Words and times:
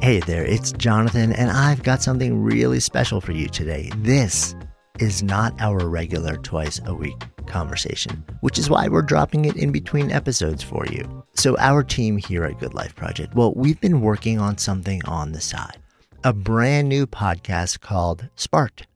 Hey 0.00 0.20
there, 0.20 0.44
it's 0.44 0.72
Jonathan, 0.72 1.32
and 1.32 1.50
I've 1.50 1.82
got 1.82 2.02
something 2.02 2.42
really 2.42 2.80
special 2.80 3.20
for 3.20 3.32
you 3.32 3.46
today. 3.48 3.90
This 3.98 4.56
is 5.00 5.22
not 5.22 5.52
our 5.60 5.86
regular 5.86 6.36
twice 6.38 6.80
a 6.86 6.94
week 6.94 7.20
conversation, 7.46 8.24
which 8.40 8.58
is 8.58 8.70
why 8.70 8.88
we're 8.88 9.02
dropping 9.02 9.44
it 9.44 9.56
in 9.56 9.70
between 9.70 10.10
episodes 10.10 10.62
for 10.62 10.86
you. 10.86 11.24
So, 11.34 11.58
our 11.58 11.82
team 11.82 12.16
here 12.16 12.44
at 12.44 12.58
Good 12.58 12.74
Life 12.74 12.94
Project, 12.94 13.34
well, 13.34 13.52
we've 13.54 13.80
been 13.80 14.00
working 14.00 14.38
on 14.38 14.56
something 14.56 15.04
on 15.04 15.32
the 15.32 15.40
side 15.40 15.78
a 16.24 16.32
brand 16.32 16.88
new 16.88 17.06
podcast 17.06 17.80
called 17.80 18.28
Sparked. 18.34 18.86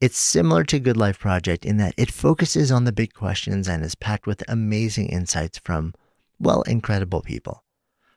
It's 0.00 0.18
similar 0.18 0.62
to 0.64 0.78
Good 0.78 0.96
Life 0.96 1.18
Project 1.18 1.64
in 1.64 1.78
that 1.78 1.94
it 1.96 2.10
focuses 2.10 2.70
on 2.70 2.84
the 2.84 2.92
big 2.92 3.14
questions 3.14 3.66
and 3.66 3.82
is 3.82 3.94
packed 3.94 4.26
with 4.26 4.42
amazing 4.46 5.08
insights 5.10 5.58
from, 5.58 5.94
well, 6.38 6.62
incredible 6.62 7.22
people. 7.22 7.64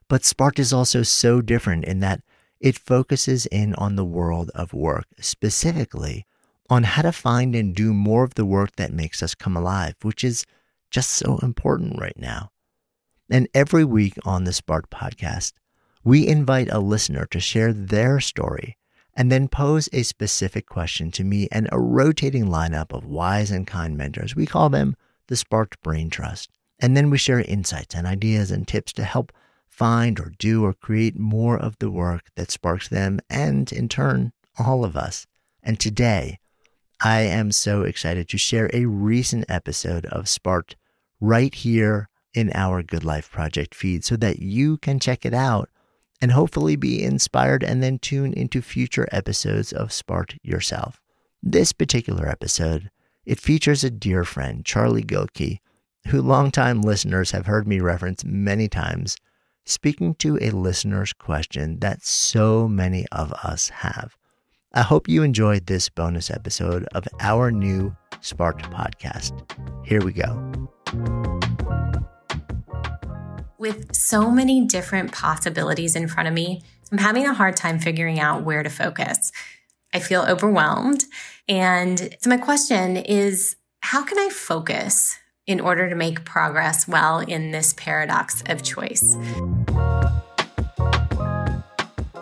But 0.08 0.26
Sparked 0.26 0.60
is 0.60 0.74
also 0.74 1.04
so 1.04 1.42
different 1.42 1.86
in 1.86 2.00
that 2.00 2.22
it 2.60 2.78
focuses 2.78 3.46
in 3.46 3.74
on 3.76 3.96
the 3.96 4.06
world 4.06 4.52
of 4.54 4.74
work, 4.74 5.06
specifically 5.20 6.26
on 6.70 6.84
how 6.84 7.02
to 7.04 7.12
find 7.12 7.56
and 7.56 7.76
do 7.76 7.94
more 7.94 8.24
of 8.24 8.36
the 8.36 8.46
work 8.46 8.76
that 8.76 8.92
makes 8.92 9.24
us 9.24 9.36
come 9.36 9.56
alive, 9.56 9.96
which 10.02 10.24
is 10.24 10.46
just 10.92 11.10
so 11.10 11.38
important 11.42 12.00
right 12.00 12.18
now. 12.18 12.52
And 13.30 13.48
every 13.54 13.86
week 13.86 14.16
on 14.26 14.44
the 14.44 14.54
Spark 14.54 14.90
podcast, 14.90 15.54
we 16.04 16.28
invite 16.28 16.70
a 16.72 16.80
listener 16.80 17.26
to 17.28 17.40
share 17.40 17.74
their 17.74 18.20
story 18.20 18.78
and 19.14 19.32
then 19.32 19.48
pose 19.48 19.90
a 19.92 20.04
specific 20.04 20.66
question 20.66 21.12
to 21.12 21.24
me 21.24 21.48
and 21.52 21.68
a 21.72 21.80
rotating 21.80 22.46
lineup 22.46 22.96
of 22.96 23.06
wise 23.06 23.52
and 23.52 23.68
kind 23.68 23.98
mentors. 23.98 24.36
We 24.36 24.46
call 24.46 24.70
them 24.70 24.96
the 25.28 25.36
Sparked 25.36 25.82
Brain 25.82 26.10
Trust. 26.10 26.50
And 26.80 26.96
then 26.96 27.10
we 27.10 27.18
share 27.18 27.42
insights 27.42 27.96
and 27.96 28.08
ideas 28.08 28.52
and 28.52 28.68
tips 28.68 28.94
to 28.94 29.04
help 29.04 29.32
find 29.68 30.20
or 30.20 30.34
do 30.38 30.66
or 30.66 30.74
create 30.74 31.18
more 31.18 31.58
of 31.58 31.78
the 31.80 31.92
work 31.92 32.30
that 32.36 32.52
sparks 32.52 32.88
them 32.88 33.20
and, 33.30 33.72
in 33.72 33.90
turn, 33.90 34.34
all 34.58 34.84
of 34.84 34.96
us. 34.96 35.26
And 35.64 35.80
today, 35.80 36.40
I 37.02 37.22
am 37.22 37.52
so 37.52 37.84
excited 37.84 38.28
to 38.30 38.38
share 38.38 38.70
a 38.74 38.86
recent 38.86 39.46
episode 39.48 40.06
of 40.08 40.28
Sparked 40.28 40.76
right 41.22 41.54
here 41.54 42.10
in 42.34 42.52
our 42.54 42.84
Good 42.84 43.04
Life 43.04 43.32
Project 43.32 43.74
feed 43.74 44.04
so 44.04 44.16
that 44.18 44.40
you 44.40 44.78
can 44.78 45.00
check 45.00 45.26
it 45.26 45.34
out 45.34 45.70
and 46.22 46.32
hopefully 46.32 46.76
be 46.76 47.04
inspired 47.04 47.64
and 47.64 47.82
then 47.82 48.00
tune 48.00 48.34
into 48.34 48.62
future 48.62 49.08
episodes 49.12 49.72
of 49.72 49.94
Sparked 49.94 50.38
yourself. 50.44 51.00
This 51.42 51.72
particular 51.72 52.28
episode, 52.28 52.92
it 53.26 53.40
features 53.40 53.84
a 53.84 53.90
dear 53.90 54.26
friend, 54.26 54.66
Charlie 54.66 55.04
Gilkey, 55.04 55.60
who 56.08 56.22
longtime 56.22 56.82
listeners 56.82 57.32
have 57.32 57.46
heard 57.46 57.68
me 57.68 57.80
reference 57.80 58.24
many 58.26 58.68
times 58.68 59.18
speaking 59.66 60.16
to 60.16 60.38
a 60.42 60.50
listener's 60.50 61.14
question 61.14 61.80
that 61.80 62.04
so 62.04 62.68
many 62.68 63.06
of 63.12 63.32
us 63.34 63.70
have. 63.70 64.18
I 64.74 64.82
hope 64.82 65.08
you 65.08 65.24
enjoyed 65.24 65.68
this 65.68 65.90
bonus 65.90 66.30
episode 66.32 66.88
of 66.94 67.08
our 67.20 67.52
new 67.52 67.96
Sparked 68.22 68.64
podcast. 68.72 69.34
Here 69.86 70.02
we 70.02 70.14
go. 70.14 70.70
With 73.58 73.94
so 73.96 74.32
many 74.32 74.66
different 74.66 75.12
possibilities 75.12 75.96
in 75.96 76.08
front 76.08 76.28
of 76.28 76.34
me, 76.34 76.62
I'm 76.92 76.98
having 76.98 77.26
a 77.26 77.34
hard 77.34 77.56
time 77.56 77.80
figuring 77.80 78.20
out 78.20 78.44
where 78.44 78.64
to 78.64 78.70
focus. 78.70 79.32
I 79.94 80.00
feel 80.00 80.22
overwhelmed. 80.22 81.04
And 81.48 82.16
so, 82.20 82.30
my 82.30 82.38
question 82.38 82.98
is 82.98 83.56
how 83.82 84.04
can 84.04 84.18
I 84.20 84.30
focus 84.30 85.18
in 85.50 85.60
order 85.60 85.90
to 85.90 85.96
make 85.96 86.24
progress 86.26 86.88
well 86.88 87.20
in 87.22 87.50
this 87.50 87.74
paradox 87.74 88.44
of 88.46 88.62
choice. 88.62 89.18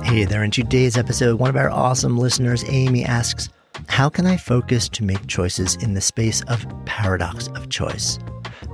Hey 0.02 0.24
there, 0.24 0.46
in 0.46 0.52
today's 0.52 0.98
episode, 0.98 1.38
one 1.38 1.50
of 1.50 1.58
our 1.58 1.70
awesome 1.70 2.18
listeners, 2.18 2.64
Amy, 2.70 3.04
asks, 3.04 3.50
How 3.90 4.08
can 4.08 4.26
I 4.26 4.38
focus 4.38 4.88
to 4.90 5.04
make 5.04 5.28
choices 5.28 5.76
in 5.76 5.94
the 5.94 6.00
space 6.00 6.42
of 6.44 6.66
paradox 6.86 7.48
of 7.50 7.68
choice? 7.68 8.18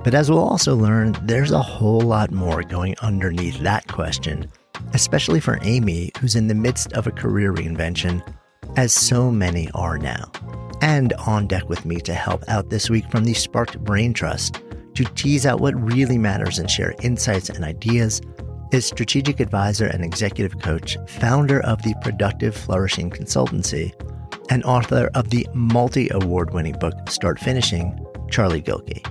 But 0.04 0.14
as 0.14 0.30
we'll 0.30 0.38
also 0.38 0.76
learn, 0.76 1.16
there's 1.22 1.50
a 1.50 1.60
whole 1.60 2.02
lot 2.02 2.30
more 2.30 2.62
going 2.62 2.94
underneath 3.02 3.58
that 3.58 3.88
question, 3.88 4.48
especially 4.92 5.40
for 5.40 5.58
Amy, 5.62 6.12
who's 6.20 6.36
in 6.36 6.46
the 6.46 6.54
midst 6.54 6.92
of 6.92 7.08
a 7.08 7.12
career 7.12 7.52
reinvention, 7.52 8.24
as 8.76 8.92
so 8.92 9.32
many 9.32 9.68
are 9.74 9.98
now 9.98 10.30
and 10.80 11.12
on 11.14 11.46
deck 11.46 11.68
with 11.68 11.84
me 11.84 12.00
to 12.00 12.14
help 12.14 12.44
out 12.48 12.70
this 12.70 12.90
week 12.90 13.10
from 13.10 13.24
the 13.24 13.34
Sparked 13.34 13.78
Brain 13.80 14.12
Trust 14.12 14.60
to 14.94 15.04
tease 15.04 15.46
out 15.46 15.60
what 15.60 15.74
really 15.74 16.18
matters 16.18 16.58
and 16.58 16.70
share 16.70 16.94
insights 17.02 17.48
and 17.50 17.64
ideas 17.64 18.20
is 18.72 18.86
strategic 18.86 19.40
advisor 19.40 19.86
and 19.86 20.04
executive 20.04 20.60
coach, 20.60 20.96
founder 21.06 21.60
of 21.60 21.82
the 21.82 21.94
Productive 22.02 22.56
Flourishing 22.56 23.10
Consultancy, 23.10 23.92
and 24.50 24.64
author 24.64 25.10
of 25.14 25.30
the 25.30 25.46
multi 25.54 26.08
award 26.10 26.52
winning 26.52 26.78
book 26.78 26.94
Start 27.08 27.38
Finishing, 27.38 27.98
Charlie 28.30 28.62
Gilkey. 28.62 29.04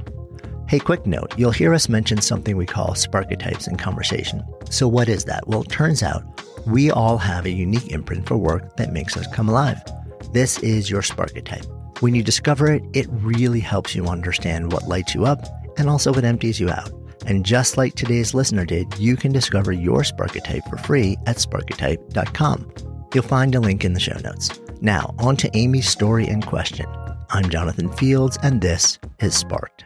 Hey, 0.70 0.80
quick 0.80 1.06
note 1.06 1.38
you'll 1.38 1.52
hear 1.52 1.74
us 1.74 1.90
mention 1.90 2.20
something 2.22 2.58
we 2.58 2.66
call 2.66 2.90
sparketypes 2.92 3.68
in 3.68 3.78
conversation. 3.78 4.44
So, 4.70 4.88
what 4.88 5.08
is 5.08 5.26
that? 5.26 5.48
Well, 5.48 5.62
it 5.62 5.70
turns 5.70 6.04
out 6.04 6.24
we 6.66 6.92
all 6.92 7.18
have 7.18 7.46
a 7.46 7.52
unique 7.52 7.92
imprint 7.92 8.28
for 8.28 8.38
work 8.38 8.76
that 8.78 8.94
makes 8.94 9.16
us 9.18 9.28
come 9.28 9.50
alive. 9.50 9.82
This 10.34 10.58
is 10.64 10.90
your 10.90 11.04
Sparketype. 11.04 12.02
When 12.02 12.16
you 12.16 12.24
discover 12.24 12.66
it, 12.72 12.82
it 12.94 13.06
really 13.12 13.60
helps 13.60 13.94
you 13.94 14.08
understand 14.08 14.74
what 14.74 14.88
lights 14.88 15.14
you 15.14 15.26
up 15.26 15.46
and 15.78 15.88
also 15.88 16.12
what 16.12 16.26
empties 16.26 16.60
you 16.60 16.72
out. 16.72 16.92
And 17.28 17.46
just 17.46 17.78
like 17.78 17.94
today's 17.94 18.34
listener 18.34 18.66
did, 18.66 18.98
you 18.98 19.16
can 19.16 19.32
discover 19.32 19.72
your 19.72 20.00
Sparketype 20.00 20.68
for 20.68 20.78
free 20.78 21.18
at 21.28 21.36
sparketype.com. 21.36 22.74
You'll 23.14 23.24
find 23.24 23.54
a 23.54 23.60
link 23.60 23.86
in 23.86 23.94
the 23.94 24.00
show 24.00 24.18
notes. 24.24 24.60
Now, 24.82 25.14
on 25.20 25.38
to 25.38 25.56
Amy's 25.56 25.88
story 25.88 26.26
and 26.28 26.44
question. 26.44 26.88
I'm 27.30 27.48
Jonathan 27.52 27.94
Fields, 27.94 28.40
and 28.42 28.60
this 28.60 28.98
is 29.20 29.36
Sparked. 29.36 29.86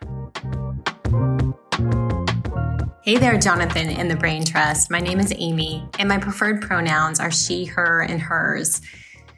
Hey 3.03 3.17
there, 3.17 3.37
Jonathan 3.37 3.89
in 3.89 4.07
the 4.07 4.15
Brain 4.17 4.45
Trust. 4.45 4.89
My 4.89 5.01
name 5.01 5.19
is 5.19 5.33
Amy, 5.37 5.85
and 5.99 6.07
my 6.07 6.17
preferred 6.17 6.61
pronouns 6.61 7.19
are 7.19 7.31
she, 7.31 7.65
her, 7.65 8.01
and 8.01 8.21
hers. 8.21 8.81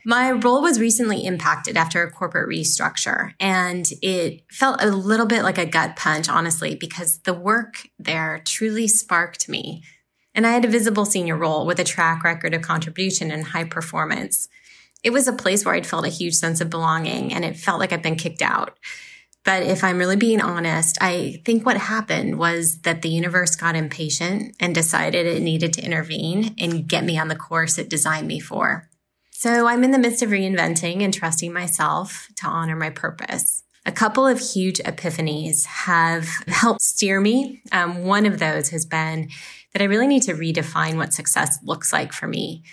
My 0.05 0.31
role 0.31 0.61
was 0.61 0.79
recently 0.79 1.25
impacted 1.25 1.75
after 1.75 2.03
a 2.03 2.11
corporate 2.11 2.49
restructure, 2.49 3.33
and 3.39 3.87
it 4.01 4.43
felt 4.49 4.81
a 4.81 4.87
little 4.87 5.25
bit 5.25 5.43
like 5.43 5.57
a 5.57 5.65
gut 5.65 5.95
punch, 5.95 6.29
honestly, 6.29 6.75
because 6.75 7.19
the 7.19 7.33
work 7.33 7.89
there 7.99 8.41
truly 8.45 8.87
sparked 8.87 9.49
me. 9.49 9.83
And 10.33 10.47
I 10.47 10.51
had 10.51 10.63
a 10.63 10.69
visible 10.69 11.05
senior 11.05 11.35
role 11.35 11.65
with 11.65 11.79
a 11.79 11.83
track 11.83 12.23
record 12.23 12.53
of 12.53 12.61
contribution 12.61 13.29
and 13.29 13.43
high 13.43 13.65
performance. 13.65 14.47
It 15.03 15.11
was 15.11 15.27
a 15.27 15.33
place 15.33 15.65
where 15.65 15.75
I'd 15.75 15.87
felt 15.87 16.05
a 16.05 16.09
huge 16.09 16.35
sense 16.35 16.61
of 16.61 16.69
belonging, 16.69 17.33
and 17.33 17.43
it 17.43 17.57
felt 17.57 17.79
like 17.79 17.91
I'd 17.91 18.01
been 18.01 18.15
kicked 18.15 18.41
out. 18.41 18.77
But 19.45 19.63
if 19.63 19.83
I'm 19.83 19.97
really 19.97 20.17
being 20.17 20.41
honest, 20.41 20.97
I 21.01 21.41
think 21.45 21.65
what 21.65 21.77
happened 21.77 22.37
was 22.37 22.81
that 22.81 23.01
the 23.01 23.09
universe 23.09 23.55
got 23.55 23.75
impatient 23.75 24.55
and 24.59 24.75
decided 24.75 25.25
it 25.25 25.41
needed 25.41 25.73
to 25.73 25.83
intervene 25.83 26.55
and 26.57 26.87
get 26.87 27.05
me 27.05 27.17
on 27.17 27.29
the 27.29 27.35
course 27.35 27.77
it 27.77 27.89
designed 27.89 28.27
me 28.27 28.39
for. 28.39 28.88
So 29.39 29.67
I'm 29.67 29.85
in 29.85 29.91
the 29.91 29.97
midst 29.97 30.21
of 30.21 30.31
reinventing 30.31 31.01
and 31.01 31.13
trusting 31.13 31.53
myself 31.53 32.27
to 32.35 32.47
honor 32.47 32.75
my 32.75 32.89
purpose. 32.89 33.63
A 33.85 33.91
couple 33.93 34.27
of 34.27 34.37
huge 34.37 34.79
epiphanies 34.79 35.63
have 35.65 36.27
helped 36.47 36.81
steer 36.81 37.21
me. 37.21 37.61
Um, 37.71 38.03
one 38.03 38.25
of 38.25 38.39
those 38.39 38.71
has 38.71 38.85
been 38.85 39.29
that 39.71 39.81
I 39.81 39.85
really 39.85 40.07
need 40.07 40.23
to 40.23 40.33
redefine 40.33 40.97
what 40.97 41.13
success 41.13 41.57
looks 41.63 41.93
like 41.93 42.11
for 42.11 42.27
me 42.27 42.63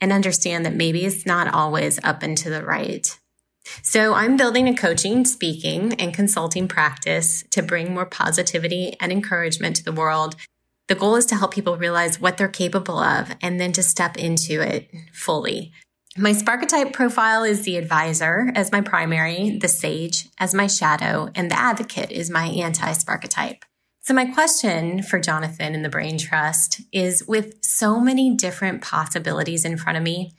and 0.00 0.12
understand 0.12 0.64
that 0.64 0.76
maybe 0.76 1.04
it's 1.04 1.26
not 1.26 1.52
always 1.52 1.98
up 2.04 2.22
and 2.22 2.38
to 2.38 2.48
the 2.48 2.64
right. 2.64 3.18
So 3.82 4.14
I'm 4.14 4.36
building 4.36 4.68
a 4.68 4.76
coaching, 4.76 5.24
speaking, 5.24 5.94
and 5.94 6.14
consulting 6.14 6.68
practice 6.68 7.42
to 7.50 7.60
bring 7.60 7.92
more 7.92 8.06
positivity 8.06 8.94
and 9.00 9.10
encouragement 9.10 9.74
to 9.76 9.84
the 9.84 9.90
world. 9.90 10.36
The 10.86 10.94
goal 10.94 11.16
is 11.16 11.26
to 11.26 11.34
help 11.34 11.52
people 11.52 11.76
realize 11.76 12.20
what 12.20 12.36
they're 12.36 12.46
capable 12.46 13.00
of 13.00 13.34
and 13.42 13.58
then 13.58 13.72
to 13.72 13.82
step 13.82 14.16
into 14.16 14.60
it 14.60 14.88
fully. 15.12 15.72
My 16.16 16.30
Sparketype 16.30 16.92
profile 16.92 17.42
is 17.42 17.62
the 17.62 17.76
advisor 17.76 18.52
as 18.54 18.70
my 18.70 18.80
primary, 18.80 19.58
the 19.58 19.66
sage 19.66 20.28
as 20.38 20.54
my 20.54 20.68
shadow, 20.68 21.28
and 21.34 21.50
the 21.50 21.58
advocate 21.58 22.12
is 22.12 22.30
my 22.30 22.46
anti 22.46 22.92
Sparketype. 22.92 23.62
So, 24.02 24.14
my 24.14 24.26
question 24.26 25.02
for 25.02 25.18
Jonathan 25.18 25.74
in 25.74 25.82
the 25.82 25.88
Brain 25.88 26.16
Trust 26.16 26.82
is 26.92 27.26
with 27.26 27.64
so 27.64 27.98
many 27.98 28.32
different 28.32 28.80
possibilities 28.80 29.64
in 29.64 29.76
front 29.76 29.98
of 29.98 30.04
me, 30.04 30.30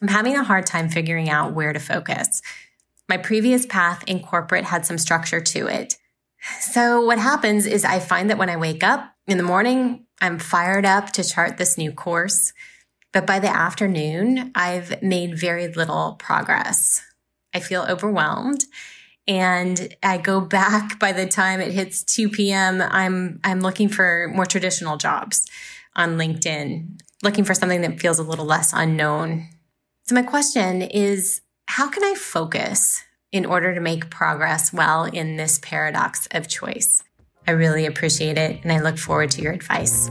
I'm 0.00 0.06
having 0.06 0.36
a 0.36 0.44
hard 0.44 0.64
time 0.64 0.88
figuring 0.88 1.28
out 1.28 1.54
where 1.54 1.72
to 1.72 1.80
focus. 1.80 2.40
My 3.08 3.16
previous 3.16 3.66
path 3.66 4.04
in 4.06 4.20
corporate 4.20 4.66
had 4.66 4.86
some 4.86 4.98
structure 4.98 5.40
to 5.40 5.66
it. 5.66 5.96
So, 6.60 7.04
what 7.04 7.18
happens 7.18 7.66
is 7.66 7.84
I 7.84 7.98
find 7.98 8.30
that 8.30 8.38
when 8.38 8.50
I 8.50 8.56
wake 8.56 8.84
up 8.84 9.12
in 9.26 9.38
the 9.38 9.42
morning, 9.42 10.06
I'm 10.20 10.38
fired 10.38 10.86
up 10.86 11.10
to 11.14 11.24
chart 11.24 11.58
this 11.58 11.76
new 11.76 11.90
course. 11.90 12.52
But 13.16 13.24
by 13.24 13.38
the 13.38 13.48
afternoon, 13.48 14.52
I've 14.54 15.02
made 15.02 15.40
very 15.40 15.68
little 15.68 16.16
progress. 16.18 17.00
I 17.54 17.60
feel 17.60 17.86
overwhelmed. 17.88 18.66
and 19.26 19.96
I 20.02 20.18
go 20.18 20.38
back 20.58 20.98
by 20.98 21.12
the 21.12 21.24
time 21.24 21.62
it 21.62 21.72
hits 21.72 22.02
2 22.02 22.28
p.m. 22.28 22.82
I'm 22.82 23.40
I'm 23.42 23.60
looking 23.60 23.88
for 23.88 24.30
more 24.34 24.44
traditional 24.44 24.98
jobs 24.98 25.48
on 25.94 26.18
LinkedIn, 26.18 27.00
looking 27.22 27.44
for 27.44 27.54
something 27.54 27.80
that 27.80 27.98
feels 27.98 28.18
a 28.18 28.22
little 28.22 28.44
less 28.44 28.74
unknown. 28.74 29.48
So 30.02 30.14
my 30.14 30.22
question 30.22 30.82
is 30.82 31.40
how 31.68 31.88
can 31.88 32.04
I 32.04 32.16
focus 32.16 33.02
in 33.32 33.46
order 33.46 33.74
to 33.74 33.80
make 33.80 34.10
progress 34.10 34.74
well 34.74 35.04
in 35.04 35.36
this 35.36 35.58
paradox 35.62 36.28
of 36.32 36.48
choice? 36.48 37.02
I 37.48 37.52
really 37.52 37.86
appreciate 37.86 38.36
it 38.36 38.60
and 38.62 38.70
I 38.70 38.80
look 38.82 38.98
forward 38.98 39.30
to 39.30 39.40
your 39.40 39.54
advice. 39.54 40.10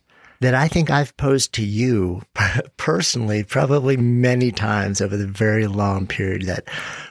that 0.41 0.55
I 0.55 0.67
think 0.67 0.89
I've 0.89 1.15
posed 1.17 1.53
to 1.53 1.63
you 1.63 2.23
personally, 2.77 3.43
probably 3.43 3.95
many 3.95 4.51
times 4.51 4.99
over 4.99 5.15
the 5.15 5.27
very 5.27 5.67
long 5.67 6.07
period 6.07 6.47
that 6.47 6.65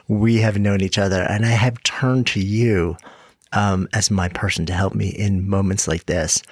we 0.07 0.37
have 0.37 0.59
known 0.59 0.81
each 0.81 0.97
other. 0.97 1.21
And 1.23 1.45
I 1.45 1.51
have 1.51 1.81
turned 1.83 2.27
to 2.27 2.41
you 2.41 2.97
um, 3.53 3.87
as 3.93 4.11
my 4.11 4.27
person 4.27 4.65
to 4.67 4.73
help 4.73 4.93
me 4.93 5.07
in 5.07 5.47
moments 5.49 5.87
like 5.87 6.05
this. 6.05 6.43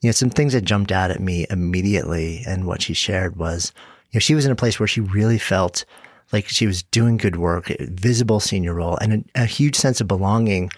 You 0.00 0.08
know, 0.08 0.12
some 0.12 0.30
things 0.30 0.52
that 0.52 0.64
jumped 0.64 0.92
out 0.92 1.10
at 1.10 1.20
me 1.20 1.44
immediately 1.50 2.44
and 2.46 2.66
what 2.66 2.82
she 2.82 2.94
shared 2.94 3.36
was, 3.36 3.72
you 4.12 4.18
know, 4.18 4.20
she 4.20 4.36
was 4.36 4.46
in 4.46 4.52
a 4.52 4.56
place 4.56 4.78
where 4.78 4.86
she 4.86 5.00
really 5.00 5.38
felt 5.38 5.84
like 6.32 6.46
she 6.46 6.68
was 6.68 6.84
doing 6.84 7.16
good 7.16 7.36
work, 7.36 7.72
visible 7.80 8.38
senior 8.38 8.74
role, 8.74 8.96
and 8.98 9.28
a, 9.34 9.42
a 9.42 9.46
huge 9.46 9.74
sense 9.74 10.00
of 10.00 10.06
belonging. 10.06 10.70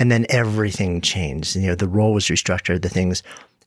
And 0.00 0.10
then 0.10 0.26
everything 0.28 1.00
changed. 1.00 1.54
You 1.54 1.68
know, 1.68 1.74
the 1.76 1.86
role 1.86 2.12
was 2.12 2.26
restructured, 2.26 2.82
the 2.82 2.88
things. 2.88 3.22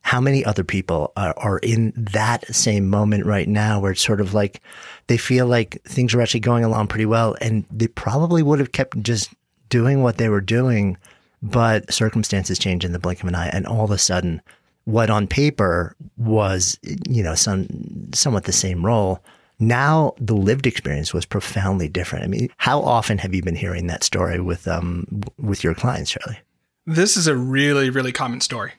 How 0.08 0.22
many 0.22 0.46
other 0.46 0.64
people 0.64 1.12
are, 1.18 1.34
are 1.38 1.58
in 1.60 1.94
that 1.96 2.56
same 2.56 2.90
moment 2.90 3.26
right 3.26 3.48
now 3.48 3.80
where 3.80 3.92
it's 3.92 4.02
sort 4.02 4.22
of 4.22 4.34
like 4.34 4.62
they 5.08 5.18
feel 5.18 5.48
like 5.48 5.82
things 5.84 6.14
are 6.14 6.22
actually 6.22 6.40
going 6.40 6.64
along 6.64 6.88
pretty 6.88 7.06
well 7.06 7.36
and 7.42 7.66
they 7.70 7.88
probably 7.88 8.42
would 8.42 8.60
have 8.60 8.72
kept 8.72 9.02
just 9.04 9.30
doing 9.70 10.02
what 10.02 10.18
they 10.18 10.30
were 10.30 10.42
doing 10.42 10.98
but 11.42 11.92
circumstances 11.92 12.58
change 12.58 12.84
in 12.84 12.94
the 12.94 13.00
blink 13.00 13.22
of 13.22 13.28
an 13.28 13.36
eye, 13.36 13.50
and 13.50 13.68
all 13.68 13.86
of 13.86 13.92
a 13.92 13.98
sudden, 13.98 14.42
what 14.86 15.10
on 15.10 15.28
paper 15.28 15.96
was, 16.18 16.80
you 17.08 17.24
know, 17.24 17.36
some 17.36 17.68
somewhat 18.14 18.46
the 18.46 18.52
same 18.52 18.86
role, 18.86 19.24
now 19.60 20.14
the 20.20 20.36
lived 20.36 20.66
experience 20.66 21.14
was 21.14 21.26
profoundly 21.26 21.90
different. 21.90 22.26
I 22.26 22.28
mean, 22.28 22.50
how 22.58 22.82
often 22.82 23.18
have 23.20 23.34
you 23.36 23.42
been 23.42 23.56
hearing 23.56 23.88
that 23.88 24.04
story 24.04 24.40
with 24.40 24.68
um 24.68 25.06
with 25.38 25.64
your 25.64 25.76
clients, 25.76 26.12
Charlie? 26.12 26.40
This 26.86 27.18
is 27.18 27.28
a 27.28 27.36
really, 27.36 27.90
really 27.90 28.14
common 28.14 28.42
story. 28.42 28.74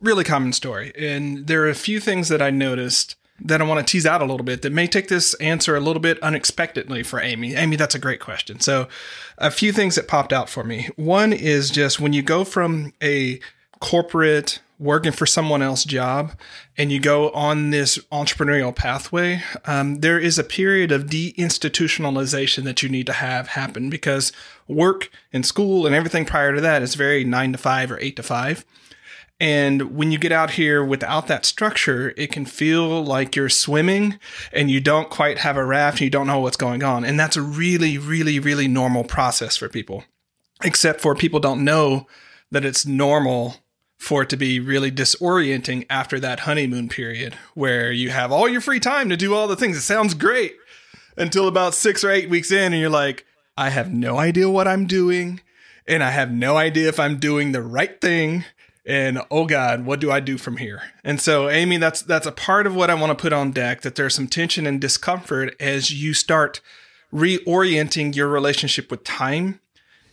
Really 0.00 0.24
common 0.24 0.52
story. 0.52 0.92
And 0.98 1.46
there 1.46 1.62
are 1.62 1.68
a 1.68 1.74
few 1.74 2.00
things 2.00 2.28
that 2.28 2.42
I 2.42 2.50
noticed 2.50 3.16
that 3.40 3.60
I 3.60 3.64
want 3.64 3.86
to 3.86 3.90
tease 3.90 4.06
out 4.06 4.22
a 4.22 4.24
little 4.24 4.44
bit 4.44 4.62
that 4.62 4.72
may 4.72 4.86
take 4.86 5.08
this 5.08 5.34
answer 5.34 5.76
a 5.76 5.80
little 5.80 6.00
bit 6.00 6.22
unexpectedly 6.22 7.02
for 7.02 7.20
Amy. 7.20 7.54
Amy, 7.54 7.76
that's 7.76 7.94
a 7.94 7.98
great 7.98 8.20
question. 8.20 8.60
So, 8.60 8.88
a 9.38 9.50
few 9.50 9.72
things 9.72 9.94
that 9.94 10.08
popped 10.08 10.32
out 10.32 10.48
for 10.48 10.64
me. 10.64 10.88
One 10.96 11.32
is 11.32 11.70
just 11.70 12.00
when 12.00 12.12
you 12.12 12.22
go 12.22 12.44
from 12.44 12.94
a 13.02 13.40
corporate 13.80 14.60
working 14.78 15.12
for 15.12 15.26
someone 15.26 15.62
else 15.62 15.84
job 15.84 16.32
and 16.76 16.92
you 16.92 17.00
go 17.00 17.30
on 17.30 17.70
this 17.70 17.98
entrepreneurial 18.12 18.74
pathway, 18.74 19.42
um, 19.64 19.96
there 19.96 20.18
is 20.18 20.38
a 20.38 20.44
period 20.44 20.92
of 20.92 21.04
deinstitutionalization 21.04 22.64
that 22.64 22.82
you 22.82 22.88
need 22.88 23.06
to 23.06 23.12
have 23.14 23.48
happen 23.48 23.88
because 23.88 24.32
work 24.68 25.10
and 25.32 25.46
school 25.46 25.86
and 25.86 25.94
everything 25.94 26.24
prior 26.24 26.54
to 26.54 26.60
that 26.60 26.82
is 26.82 26.94
very 26.94 27.24
nine 27.24 27.52
to 27.52 27.58
five 27.58 27.90
or 27.90 27.98
eight 28.00 28.16
to 28.16 28.22
five. 28.22 28.64
And 29.38 29.94
when 29.94 30.12
you 30.12 30.18
get 30.18 30.32
out 30.32 30.52
here 30.52 30.82
without 30.82 31.26
that 31.26 31.44
structure, 31.44 32.14
it 32.16 32.32
can 32.32 32.46
feel 32.46 33.04
like 33.04 33.36
you're 33.36 33.50
swimming 33.50 34.18
and 34.50 34.70
you 34.70 34.80
don't 34.80 35.10
quite 35.10 35.38
have 35.38 35.58
a 35.58 35.64
raft 35.64 35.98
and 35.98 36.02
you 36.02 36.10
don't 36.10 36.26
know 36.26 36.40
what's 36.40 36.56
going 36.56 36.82
on. 36.82 37.04
And 37.04 37.20
that's 37.20 37.36
a 37.36 37.42
really, 37.42 37.98
really, 37.98 38.38
really 38.38 38.66
normal 38.66 39.04
process 39.04 39.56
for 39.56 39.68
people, 39.68 40.04
except 40.64 41.02
for 41.02 41.14
people 41.14 41.38
don't 41.38 41.64
know 41.64 42.06
that 42.50 42.64
it's 42.64 42.86
normal 42.86 43.56
for 43.98 44.22
it 44.22 44.30
to 44.30 44.36
be 44.36 44.60
really 44.60 44.90
disorienting 44.90 45.84
after 45.90 46.18
that 46.20 46.40
honeymoon 46.40 46.88
period 46.88 47.34
where 47.54 47.90
you 47.92 48.10
have 48.10 48.32
all 48.32 48.48
your 48.48 48.60
free 48.60 48.80
time 48.80 49.08
to 49.10 49.16
do 49.16 49.34
all 49.34 49.48
the 49.48 49.56
things. 49.56 49.76
It 49.76 49.82
sounds 49.82 50.14
great 50.14 50.56
until 51.16 51.48
about 51.48 51.74
six 51.74 52.04
or 52.04 52.10
eight 52.10 52.30
weeks 52.30 52.50
in 52.50 52.72
and 52.72 52.80
you're 52.80 52.90
like, 52.90 53.24
I 53.56 53.70
have 53.70 53.92
no 53.92 54.18
idea 54.18 54.48
what 54.50 54.68
I'm 54.68 54.86
doing 54.86 55.40
and 55.86 56.02
I 56.02 56.10
have 56.10 56.30
no 56.30 56.56
idea 56.56 56.88
if 56.88 57.00
I'm 57.00 57.18
doing 57.18 57.52
the 57.52 57.62
right 57.62 58.00
thing 58.00 58.44
and 58.86 59.20
oh 59.30 59.46
god 59.46 59.84
what 59.84 60.00
do 60.00 60.10
i 60.10 60.20
do 60.20 60.38
from 60.38 60.56
here? 60.58 60.82
And 61.04 61.20
so 61.20 61.48
amy 61.48 61.76
that's 61.76 62.02
that's 62.02 62.26
a 62.26 62.32
part 62.32 62.66
of 62.66 62.74
what 62.74 62.90
i 62.90 62.94
want 62.94 63.16
to 63.16 63.20
put 63.20 63.32
on 63.32 63.50
deck 63.50 63.82
that 63.82 63.96
there's 63.96 64.14
some 64.14 64.28
tension 64.28 64.66
and 64.66 64.80
discomfort 64.80 65.54
as 65.60 65.90
you 65.90 66.14
start 66.14 66.60
reorienting 67.12 68.14
your 68.14 68.28
relationship 68.28 68.90
with 68.90 69.04
time 69.04 69.60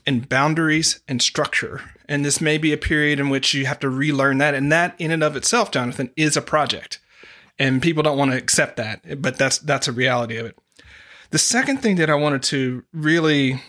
and 0.06 0.28
boundaries 0.28 1.00
and 1.08 1.22
structure. 1.22 1.82
And 2.10 2.26
this 2.26 2.42
may 2.42 2.58
be 2.58 2.74
a 2.74 2.78
period 2.78 3.20
in 3.20 3.30
which 3.30 3.54
you 3.54 3.66
have 3.66 3.80
to 3.80 3.90
relearn 3.90 4.38
that 4.40 4.54
and 4.54 4.72
that 4.72 4.96
in 5.00 5.12
and 5.12 5.24
of 5.24 5.36
itself 5.36 5.72
jonathan 5.72 6.12
is 6.16 6.36
a 6.36 6.42
project. 6.42 7.00
And 7.60 7.82
people 7.82 8.04
don't 8.04 8.18
want 8.18 8.32
to 8.32 8.38
accept 8.38 8.78
that 8.78 9.22
but 9.22 9.38
that's 9.38 9.60
that's 9.60 9.88
a 9.88 9.92
reality 9.92 10.38
of 10.38 10.46
it. 10.46 10.58
The 11.30 11.38
second 11.40 11.78
thing 11.82 11.96
that 11.98 12.10
i 12.10 12.16
wanted 12.16 12.44
to 12.44 12.84
really 12.94 13.62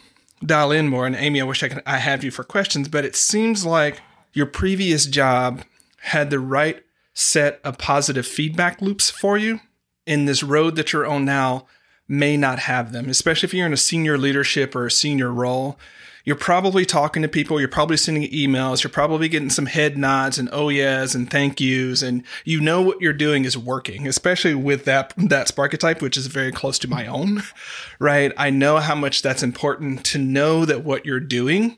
dial 0.45 0.73
in 0.73 0.89
more 0.89 1.07
and 1.07 1.17
amy 1.17 1.41
i 1.41 1.45
wish 1.45 1.63
i 1.63 1.69
could 1.69 1.83
i 1.87 1.97
have 1.97 2.23
you 2.23 2.31
for 2.31 2.45
questions 2.45 2.89
but 2.89 3.05
it 3.05 3.17
seems 3.17 3.65
like 3.65 4.03
your 4.35 4.47
previous 4.47 5.07
job 5.07 5.63
had 6.03 6.29
the 6.29 6.41
right 6.41 6.83
set 7.15 7.61
of 7.65 7.79
positive 7.79 8.27
feedback 8.27 8.83
loops 8.83 9.09
for 9.09 9.39
you, 9.39 9.61
in 10.07 10.27
this 10.27 10.43
road 10.43 10.77
that 10.77 10.93
you're 10.93 11.07
on 11.07 11.25
now 11.25 11.67
may 12.07 12.37
not 12.37 12.59
have 12.61 12.93
them, 12.93 13.09
especially 13.09 13.47
if 13.47 13.55
you're 13.55 13.67
in 13.67 13.73
a 13.73 13.79
senior 13.79 14.19
leadership 14.19 14.75
or 14.77 14.87
a 14.87 14.91
senior 14.91 15.33
role. 15.33 15.79
You're 16.27 16.37
probably 16.37 16.87
talking 16.87 17.21
to 17.23 17.29
people, 17.29 17.61
you're 17.61 17.69
probably 17.69 17.99
sending 17.99 18.31
emails, 18.31 18.83
you're 18.83 18.91
probably 18.91 19.29
getting 19.29 19.51
some 19.51 19.67
head 19.67 19.99
nods 19.99 20.39
and 20.39 20.49
oh 20.53 20.71
yes 20.71 21.15
and 21.15 21.31
thank 21.31 21.61
yous, 21.61 22.01
and 22.01 22.25
you 22.47 22.61
know 22.61 22.81
what 22.81 23.03
you're 23.03 23.13
doing 23.13 23.45
is 23.45 23.59
working, 23.59 24.09
especially 24.09 24.55
with 24.55 24.87
that 24.87 25.13
that 25.19 25.49
Sparketype, 25.49 26.01
which 26.01 26.17
is 26.17 26.27
very 26.27 26.51
close 26.51 26.79
to 26.79 26.89
my 26.89 27.07
own, 27.07 27.43
right? 27.99 28.33
I 28.39 28.49
know 28.49 28.79
how 28.79 28.95
much 28.95 29.21
that's 29.21 29.43
important 29.43 30.05
to 30.07 30.19
know 30.19 30.65
that 30.65 30.83
what 30.83 31.05
you're 31.05 31.21
doing 31.21 31.77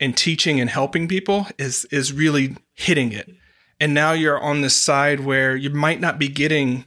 and 0.00 0.16
teaching 0.16 0.58
and 0.58 0.70
helping 0.70 1.06
people 1.06 1.46
is 1.58 1.84
is 1.86 2.12
really 2.12 2.56
hitting 2.74 3.12
it. 3.12 3.30
And 3.78 3.94
now 3.94 4.12
you're 4.12 4.40
on 4.40 4.62
this 4.62 4.76
side 4.76 5.20
where 5.20 5.54
you 5.54 5.70
might 5.70 6.00
not 6.00 6.18
be 6.18 6.28
getting 6.28 6.84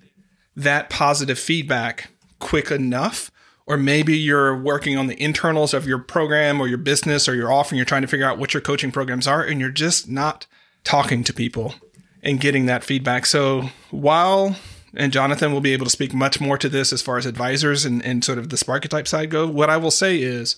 that 0.55 0.89
positive 0.89 1.39
feedback 1.39 2.09
quick 2.39 2.69
enough 2.69 3.31
or 3.65 3.77
maybe 3.77 4.17
you're 4.17 4.55
working 4.55 4.97
on 4.97 5.07
the 5.07 5.21
internals 5.21 5.73
of 5.73 5.87
your 5.87 5.97
program 5.97 6.59
or 6.59 6.67
your 6.67 6.77
business 6.77 7.29
or 7.29 7.35
your 7.35 7.51
offer 7.51 7.73
and 7.73 7.77
you're 7.77 7.85
trying 7.85 8.01
to 8.01 8.07
figure 8.07 8.25
out 8.25 8.37
what 8.37 8.53
your 8.53 8.61
coaching 8.61 8.91
programs 8.91 9.25
are 9.25 9.41
and 9.41 9.59
you're 9.59 9.69
just 9.69 10.09
not 10.09 10.45
talking 10.83 11.23
to 11.23 11.33
people 11.33 11.73
and 12.21 12.41
getting 12.41 12.65
that 12.65 12.83
feedback. 12.83 13.25
So 13.25 13.69
while 13.89 14.57
and 14.95 15.11
Jonathan 15.11 15.51
will 15.51 15.61
be 15.61 15.73
able 15.73 15.85
to 15.85 15.91
speak 15.91 16.13
much 16.13 16.39
more 16.39 16.57
to 16.57 16.69
this 16.69 16.93
as 16.93 17.01
far 17.01 17.17
as 17.17 17.25
advisors 17.25 17.85
and, 17.85 18.03
and 18.05 18.23
sort 18.23 18.37
of 18.37 18.49
the 18.49 18.55
Sparketype 18.55 19.07
side 19.07 19.29
go. 19.29 19.47
What 19.47 19.69
I 19.69 19.77
will 19.77 19.91
say 19.91 20.21
is 20.21 20.55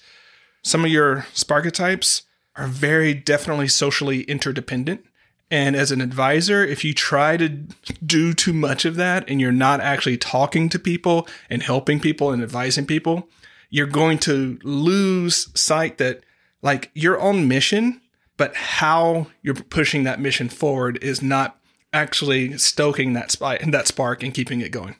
some 0.61 0.83
of 0.83 0.91
your 0.91 1.27
Sparketypes 1.33 2.23
are 2.55 2.67
very 2.67 3.13
definitely 3.13 3.67
socially 3.67 4.21
interdependent. 4.23 5.05
And 5.51 5.75
as 5.75 5.91
an 5.91 6.01
advisor, 6.01 6.63
if 6.65 6.83
you 6.83 6.93
try 6.93 7.37
to 7.37 7.49
do 7.49 8.33
too 8.33 8.53
much 8.53 8.85
of 8.85 8.95
that 8.95 9.29
and 9.29 9.39
you're 9.39 9.51
not 9.51 9.79
actually 9.79 10.17
talking 10.17 10.69
to 10.69 10.79
people 10.79 11.27
and 11.49 11.61
helping 11.61 11.99
people 11.99 12.31
and 12.31 12.41
advising 12.41 12.85
people, 12.85 13.29
you're 13.69 13.85
going 13.85 14.17
to 14.19 14.59
lose 14.63 15.49
sight 15.59 15.97
that 15.99 16.23
like 16.61 16.89
you're 16.93 17.19
on 17.19 17.47
mission, 17.47 18.01
but 18.37 18.55
how 18.55 19.27
you're 19.43 19.53
pushing 19.53 20.03
that 20.03 20.19
mission 20.19 20.49
forward 20.49 20.97
is 21.03 21.21
not 21.21 21.59
actually 21.93 22.57
stoking 22.57 23.13
that 23.13 23.31
spark, 23.31 23.61
that 23.61 23.87
spark 23.87 24.23
and 24.23 24.33
keeping 24.33 24.61
it 24.61 24.71
going. 24.71 24.95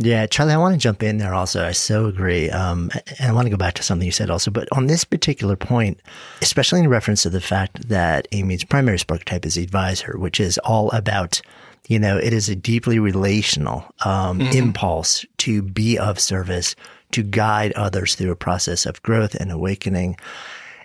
Yeah, 0.00 0.26
Charlie, 0.26 0.52
I 0.52 0.58
want 0.58 0.74
to 0.74 0.78
jump 0.78 1.02
in 1.02 1.18
there 1.18 1.34
also. 1.34 1.66
I 1.66 1.72
so 1.72 2.06
agree. 2.06 2.48
Um, 2.50 2.90
and 3.18 3.28
I 3.28 3.32
want 3.32 3.46
to 3.46 3.50
go 3.50 3.56
back 3.56 3.74
to 3.74 3.82
something 3.82 4.06
you 4.06 4.12
said 4.12 4.30
also. 4.30 4.52
But 4.52 4.68
on 4.70 4.86
this 4.86 5.04
particular 5.04 5.56
point, 5.56 6.00
especially 6.40 6.80
in 6.80 6.88
reference 6.88 7.24
to 7.24 7.30
the 7.30 7.40
fact 7.40 7.88
that 7.88 8.28
Amy's 8.30 8.62
primary 8.62 8.98
Sparketype 8.98 9.44
is 9.44 9.56
advisor, 9.56 10.16
which 10.16 10.38
is 10.38 10.56
all 10.58 10.88
about, 10.92 11.42
you 11.88 11.98
know, 11.98 12.16
it 12.16 12.32
is 12.32 12.48
a 12.48 12.54
deeply 12.54 13.00
relational 13.00 13.92
um, 14.04 14.38
mm-hmm. 14.38 14.56
impulse 14.56 15.26
to 15.38 15.62
be 15.62 15.98
of 15.98 16.20
service, 16.20 16.76
to 17.10 17.24
guide 17.24 17.72
others 17.72 18.14
through 18.14 18.30
a 18.30 18.36
process 18.36 18.86
of 18.86 19.02
growth 19.02 19.34
and 19.34 19.50
awakening. 19.50 20.16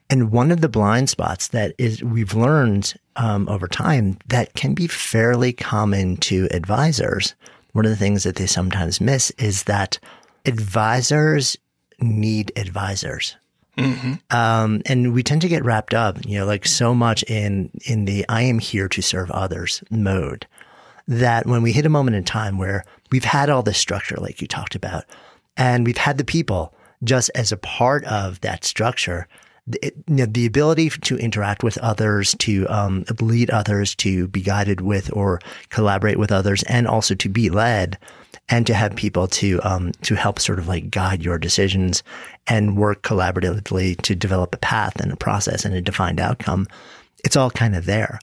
And 0.10 0.32
one 0.32 0.50
of 0.50 0.62
the 0.62 0.70
blind 0.70 1.12
spots 1.12 1.50
that 1.50 1.76
is 1.78 2.04
we've 2.04 2.34
learned 2.34 2.96
um, 3.16 3.48
over 3.48 3.68
time 3.68 4.18
that 4.30 4.56
can 4.56 4.74
be 4.74 4.88
fairly 4.88 5.54
common 5.54 6.18
to 6.18 6.48
advisors 6.50 7.36
one 7.74 7.86
of 7.86 7.92
the 7.92 7.98
things 7.98 8.24
that 8.24 8.38
they 8.38 8.46
sometimes 8.46 9.02
miss 9.02 9.32
is 9.32 9.64
that 9.64 10.00
advisors 10.46 11.58
need 12.00 12.52
advisors. 12.56 13.36
Mm-hmm. 13.78 14.14
Um, 14.36 14.82
and 14.86 15.14
we 15.14 15.24
tend 15.24 15.42
to 15.42 15.48
get 15.48 15.66
wrapped 15.66 15.94
up, 15.94 16.26
you 16.26 16.38
know, 16.38 16.46
like 16.46 16.66
so 16.66 16.94
much 16.94 17.24
in, 17.24 17.72
in 17.86 18.06
the 18.06 18.26
I 18.30 18.44
am 18.44 18.60
here 18.60 18.88
to 18.90 19.02
serve 19.02 19.32
others 19.32 19.84
mode 19.90 20.48
that 21.08 21.46
when 21.46 21.62
we 21.64 21.72
hit 21.72 21.86
a 21.86 21.90
moment 21.90 22.16
in 22.16 22.24
time 22.24 22.58
where 22.58 22.86
we've 23.12 23.24
had 23.24 23.50
all 23.50 23.64
this 23.64 23.78
structure, 23.78 24.16
like 24.18 24.42
you 24.42 24.48
talked 24.48 24.76
about, 24.76 25.06
and 25.58 25.86
we've 25.86 25.98
had 25.98 26.18
the 26.18 26.24
people 26.24 26.74
just 27.04 27.30
as 27.36 27.52
a 27.52 27.58
part 27.58 28.06
of 28.06 28.40
that 28.42 28.64
structure, 28.64 29.28
you 29.66 29.92
know, 30.08 30.26
the 30.26 30.46
ability 30.46 30.90
to 30.90 31.18
interact 31.18 31.64
with 31.64 31.78
others, 31.78 32.36
to 32.40 32.68
um, 32.68 33.06
lead 33.22 33.50
others, 33.50 33.96
to 33.96 34.28
be 34.28 34.42
guided 34.42 34.82
with 34.82 35.12
or 35.14 35.40
collaborate 35.70 36.20
with 36.20 36.32
others, 36.32 36.64
and 36.64 36.88
also 36.88 37.16
to 37.16 37.30
be 37.30 37.50
led, 37.50 37.98
and 38.50 38.68
to 38.68 38.74
have 38.74 38.96
people 38.96 39.28
to 39.28 39.62
um, 39.64 39.92
to 40.02 40.16
help 40.16 40.40
sort 40.40 40.60
of 40.60 40.68
like 40.68 40.92
guide 40.92 41.24
your 41.24 41.38
decisions 41.38 42.04
and 42.48 42.78
work 42.78 43.04
collaboratively 43.04 44.00
to 44.02 44.16
develop 44.16 44.54
a 44.54 44.60
path 44.60 45.00
and 45.00 45.12
a 45.12 45.18
process 45.18 45.64
and 45.64 45.74
a 45.74 45.82
defined 45.82 46.20
outcome. 46.20 46.68
It's 47.24 47.38
all 47.38 47.50
kind 47.50 47.76
of 47.76 47.86
there. 47.86 48.20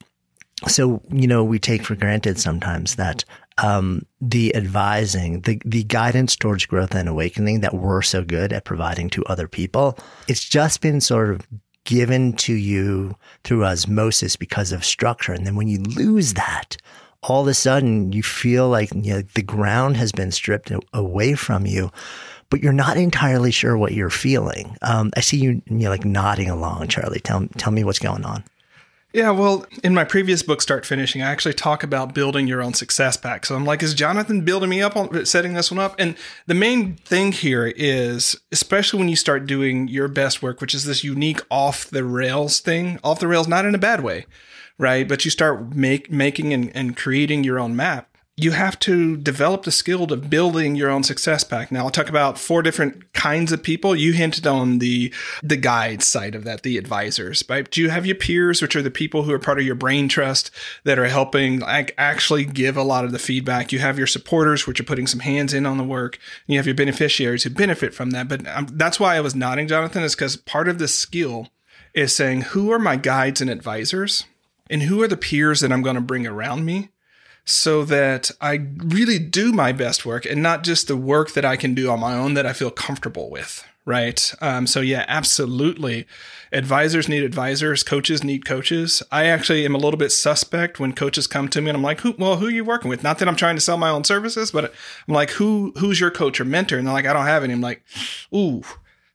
So 0.69 1.01
you 1.11 1.27
know, 1.27 1.43
we 1.43 1.59
take 1.59 1.85
for 1.85 1.95
granted 1.95 2.39
sometimes 2.39 2.97
that 2.97 3.25
um, 3.63 4.07
the 4.21 4.55
advising, 4.55 5.43
the, 5.43 5.61
the 5.65 5.85
guidance 5.85 6.37
towards 6.37 6.67
growth 6.67 6.95
and 6.95 7.09
awakening 7.09 7.61
that 7.61 7.75
we're 7.75 8.03
so 8.03 8.25
good 8.25 8.53
at 8.53 8.65
providing 8.65 9.11
to 9.11 9.25
other 9.27 9.49
people, 9.49 9.99
it's 10.29 10.45
just 10.49 10.81
been 10.81 11.01
sort 11.01 11.31
of 11.31 11.47
given 11.85 12.33
to 12.35 12.55
you 12.55 13.17
through 13.45 13.65
osmosis 13.65 14.37
because 14.37 14.73
of 14.73 14.85
structure. 14.85 15.33
And 15.33 15.47
then 15.47 15.57
when 15.57 15.69
you 15.69 15.79
lose 15.79 16.35
that, 16.35 16.77
all 17.23 17.43
of 17.43 17.49
a 17.49 17.55
sudden 17.55 18.13
you 18.13 18.23
feel 18.23 18.69
like 18.69 18.93
you 18.95 19.15
know, 19.15 19.23
the 19.35 19.43
ground 19.43 19.97
has 19.97 20.13
been 20.13 20.31
stripped 20.31 20.73
away 20.95 21.35
from 21.35 21.67
you, 21.67 21.91
but 22.49 22.61
you're 22.61 22.73
not 22.73 22.97
entirely 22.97 23.51
sure 23.51 23.77
what 23.77 23.93
you're 23.93 24.11
feeling. 24.11 24.77
Um, 24.83 25.11
I 25.17 25.21
see 25.21 25.37
you, 25.37 25.63
you 25.67 25.77
know, 25.77 25.91
like 25.91 26.05
nodding 26.05 26.51
along, 26.51 26.89
Charlie. 26.89 27.21
Tell, 27.21 27.47
tell 27.59 27.73
me 27.73 27.85
what's 27.85 27.99
going 27.99 28.25
on. 28.25 28.45
Yeah, 29.13 29.31
well, 29.31 29.67
in 29.83 29.93
my 29.93 30.05
previous 30.05 30.43
book, 30.43 30.63
Start 30.63 30.87
Finishing, 30.87 31.21
I 31.21 31.31
actually 31.31 31.55
talk 31.55 31.83
about 31.83 32.15
building 32.15 32.47
your 32.47 32.63
own 32.63 32.75
success 32.75 33.17
pack. 33.17 33.45
So 33.45 33.57
I'm 33.57 33.65
like, 33.65 33.83
is 33.83 33.93
Jonathan 33.93 34.43
building 34.45 34.71
me 34.71 34.83
up 34.83 34.97
on 34.97 35.27
setting 35.27 35.55
this 35.55 35.73
one 35.73 35.81
up? 35.81 35.97
And 35.99 36.15
the 36.47 36.55
main 36.55 36.95
thing 36.95 37.33
here 37.33 37.67
is, 37.67 38.37
especially 38.53 39.01
when 39.01 39.09
you 39.09 39.17
start 39.17 39.47
doing 39.47 39.89
your 39.89 40.07
best 40.07 40.43
work, 40.43 40.61
which 40.61 40.77
is 40.77 40.85
this 40.85 41.03
unique 41.03 41.41
off 41.51 41.87
the 41.87 42.05
rails 42.05 42.61
thing, 42.61 43.01
off 43.03 43.19
the 43.19 43.27
rails, 43.27 43.49
not 43.49 43.65
in 43.65 43.75
a 43.75 43.79
bad 43.79 44.05
way, 44.05 44.27
right? 44.79 45.09
But 45.09 45.25
you 45.25 45.31
start 45.33 45.75
make, 45.75 46.09
making 46.13 46.53
and, 46.53 46.71
and 46.77 46.97
creating 46.97 47.43
your 47.43 47.59
own 47.59 47.75
map 47.75 48.10
you 48.43 48.53
have 48.53 48.79
to 48.81 49.17
develop 49.19 49.65
the 49.65 49.71
skill 49.71 50.11
of 50.11 50.31
building 50.31 50.75
your 50.75 50.89
own 50.89 51.03
success 51.03 51.45
pack. 51.45 51.71
Now 51.71 51.85
I'll 51.85 51.91
talk 51.91 52.09
about 52.09 52.39
four 52.39 52.63
different 52.63 53.13
kinds 53.13 53.53
of 53.53 53.63
people. 53.63 53.95
You 53.95 54.13
hinted 54.13 54.47
on 54.47 54.79
the 54.79 55.13
the 55.43 55.57
guide 55.57 56.03
side 56.03 56.35
of 56.35 56.45
that, 56.45 56.63
the 56.63 56.79
advisors, 56.79 57.45
right? 57.49 57.71
Do 57.71 57.83
you 57.83 57.91
have 57.91 58.07
your 58.07 58.17
peers, 58.17 58.63
which 58.63 58.75
are 58.75 58.83
the 58.83 58.91
people 58.91 59.25
who 59.25 59.33
are 59.33 59.39
part 59.39 59.59
of 59.59 59.67
your 59.67 59.75
brain 59.75 60.09
trust 60.09 60.51
that 60.85 60.99
are 60.99 61.07
helping 61.07 61.61
like 61.61 61.95
actually 61.99 62.45
give 62.45 62.77
a 62.77 62.83
lot 62.83 63.05
of 63.05 63.13
the 63.13 63.19
feedback? 63.19 63.73
You 63.73 63.81
have 63.81 63.99
your 63.99 64.07
supporters, 64.07 64.67
which 64.67 64.81
are 64.81 64.85
putting 64.85 65.07
some 65.07 65.21
hands 65.21 65.53
in 65.53 65.67
on 65.67 65.77
the 65.77 65.85
work. 65.85 66.19
And 66.47 66.55
you 66.55 66.59
have 66.59 66.67
your 66.67 66.75
beneficiaries 66.75 67.43
who 67.43 67.51
benefit 67.51 67.93
from 67.93 68.13
that. 68.13 68.29
But 68.29 68.47
um, 68.49 68.69
that's 68.73 68.99
why 68.99 69.17
I 69.17 69.21
was 69.21 69.35
nodding, 69.35 69.69
Jonathan, 69.69 70.03
is 70.03 70.15
because 70.15 70.37
part 70.37 70.69
of 70.69 70.79
the 70.79 70.89
skill 70.89 71.49
is 71.93 72.17
saying 72.17 72.43
who 72.43 72.73
are 72.73 72.79
my 72.79 72.97
guides 72.97 73.41
and 73.41 73.51
advisors, 73.51 74.25
and 74.71 74.85
who 74.85 75.03
are 75.03 75.09
the 75.09 75.17
peers 75.17 75.61
that 75.61 75.73
I'm 75.73 75.83
going 75.83 75.97
to 75.97 76.01
bring 76.01 76.27
around 76.27 76.65
me 76.65 76.91
so 77.51 77.85
that 77.85 78.31
I 78.41 78.67
really 78.77 79.19
do 79.19 79.53
my 79.53 79.73
best 79.73 80.07
work 80.07 80.25
and 80.25 80.43
not 80.43 80.65
just 80.65 80.89
the 80.89 80.97
work 80.97 81.33
that 81.33 81.45
I 81.45 81.57
can 81.57 81.75
do 81.75 81.91
on 81.91 82.01
my 82.01 82.15
own 82.15 82.35
that 82.35 82.47
I 82.47 82.53
feel 82.53 82.71
comfortable 82.71 83.31
with. 83.31 83.65
Right. 83.87 84.33
Um, 84.41 84.67
so, 84.67 84.81
yeah, 84.81 85.05
absolutely. 85.09 86.07
Advisors 86.53 87.09
need 87.09 87.25
advisors. 87.25 87.83
Coaches 87.83 88.23
need 88.23 88.45
coaches. 88.45 89.03
I 89.11 89.25
actually 89.25 89.65
am 89.65 89.75
a 89.75 89.79
little 89.79 89.99
bit 89.99 90.11
suspect 90.11 90.79
when 90.79 90.93
coaches 90.93 91.27
come 91.27 91.49
to 91.49 91.61
me 91.61 91.71
and 91.71 91.77
I'm 91.77 91.83
like, 91.83 92.01
who, 92.01 92.15
well, 92.19 92.37
who 92.37 92.47
are 92.47 92.51
you 92.51 92.65
working 92.65 92.91
with? 92.91 93.03
Not 93.03 93.19
that 93.19 93.27
I'm 93.27 93.37
trying 93.37 93.57
to 93.57 93.61
sell 93.61 93.79
my 93.79 93.89
own 93.89 94.05
services, 94.05 94.51
but 94.53 94.73
I'm 95.09 95.15
like, 95.15 95.31
who, 95.31 95.73
who's 95.79 95.99
your 95.99 96.11
coach 96.11 96.41
or 96.41 96.45
mentor? 96.45 96.77
And 96.77 96.87
they're 96.87 96.95
like, 96.95 97.07
I 97.07 97.13
don't 97.13 97.27
have 97.27 97.43
any. 97.43 97.55
I'm 97.55 97.61
like, 97.61 97.83
ooh, 98.35 98.63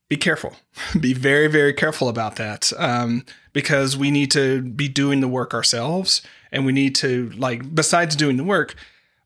be 0.09 0.17
careful. 0.17 0.55
be 0.99 1.13
very, 1.13 1.47
very 1.47 1.73
careful 1.73 2.09
about 2.09 2.35
that. 2.35 2.71
Um, 2.77 3.25
because 3.55 3.95
we 3.95 4.11
need 4.11 4.29
to 4.31 4.61
be 4.61 4.89
doing 4.89 5.21
the 5.21 5.29
work 5.29 5.53
ourselves 5.53 6.21
and 6.51 6.65
we 6.65 6.73
need 6.73 6.93
to 6.93 7.31
like 7.37 7.73
besides 7.73 8.15
doing 8.15 8.37
the 8.37 8.43
work 8.43 8.75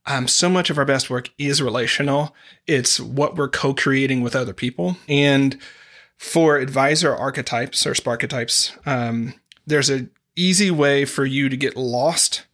um, 0.05 0.27
so 0.27 0.47
much 0.47 0.69
of 0.69 0.77
our 0.77 0.85
best 0.85 1.09
work 1.09 1.31
is 1.39 1.61
relational 1.61 2.35
it's 2.67 2.99
what 2.99 3.35
we're 3.35 3.49
co-creating 3.49 4.21
with 4.21 4.35
other 4.35 4.53
people 4.53 4.97
and 5.09 5.57
for 6.15 6.57
advisor 6.57 7.13
archetypes 7.13 7.87
or 7.87 7.93
sparketypes 7.93 8.77
um, 8.87 9.33
there's 9.65 9.89
an 9.89 10.11
easy 10.35 10.69
way 10.69 11.05
for 11.05 11.25
you 11.25 11.49
to 11.49 11.57
get 11.57 11.75
lost 11.75 12.45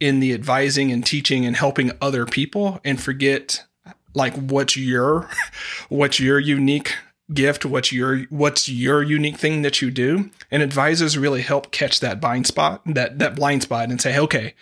in 0.00 0.18
the 0.18 0.34
advising 0.34 0.90
and 0.90 1.06
teaching 1.06 1.46
and 1.46 1.54
helping 1.54 1.92
other 2.00 2.26
people 2.26 2.80
and 2.84 3.00
forget 3.00 3.64
like 4.12 4.34
what's 4.34 4.76
your 4.76 5.30
what's 5.88 6.18
your 6.18 6.40
unique 6.40 6.96
gift 7.34 7.64
what's 7.64 7.92
your 7.92 8.24
what's 8.24 8.68
your 8.68 9.02
unique 9.02 9.38
thing 9.38 9.62
that 9.62 9.80
you 9.80 9.90
do? 9.90 10.30
And 10.50 10.62
advisors 10.62 11.18
really 11.18 11.42
help 11.42 11.70
catch 11.70 12.00
that 12.00 12.20
blind 12.20 12.46
spot 12.46 12.82
that 12.86 13.18
that 13.18 13.36
blind 13.36 13.62
spot 13.62 13.90
and 13.90 14.00
say 14.00 14.18
okay 14.18 14.54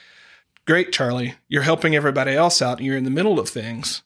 great 0.66 0.92
charlie 0.92 1.34
you're 1.48 1.62
helping 1.62 1.96
everybody 1.96 2.32
else 2.32 2.62
out. 2.62 2.78
And 2.78 2.86
you're 2.86 2.96
in 2.96 3.04
the 3.04 3.10
middle 3.10 3.40
of 3.40 3.48
things. 3.48 4.02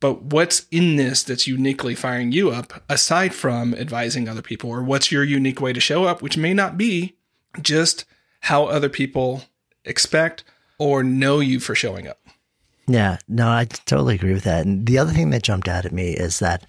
But 0.00 0.22
what's 0.22 0.66
in 0.70 0.96
this 0.96 1.22
that's 1.22 1.46
uniquely 1.46 1.94
firing 1.94 2.30
you 2.30 2.50
up 2.50 2.84
aside 2.88 3.34
from 3.34 3.74
advising 3.74 4.28
other 4.28 4.42
people? 4.42 4.68
Or 4.68 4.82
what's 4.82 5.10
your 5.10 5.24
unique 5.24 5.60
way 5.60 5.72
to 5.72 5.80
show 5.80 6.04
up? 6.04 6.20
Which 6.20 6.36
may 6.36 6.52
not 6.52 6.76
be 6.76 7.16
just 7.62 8.04
how 8.40 8.66
other 8.66 8.90
people 8.90 9.44
expect 9.84 10.44
or 10.78 11.02
know 11.02 11.40
you 11.40 11.58
for 11.58 11.74
showing 11.74 12.06
up. 12.06 12.20
Yeah 12.86 13.16
no 13.28 13.48
i 13.48 13.64
totally 13.64 14.14
agree 14.14 14.34
with 14.34 14.44
that. 14.44 14.66
And 14.66 14.86
the 14.86 14.98
other 14.98 15.12
thing 15.12 15.30
that 15.30 15.42
jumped 15.42 15.68
out 15.68 15.86
at 15.86 15.92
me 15.92 16.10
is 16.12 16.38
that 16.40 16.66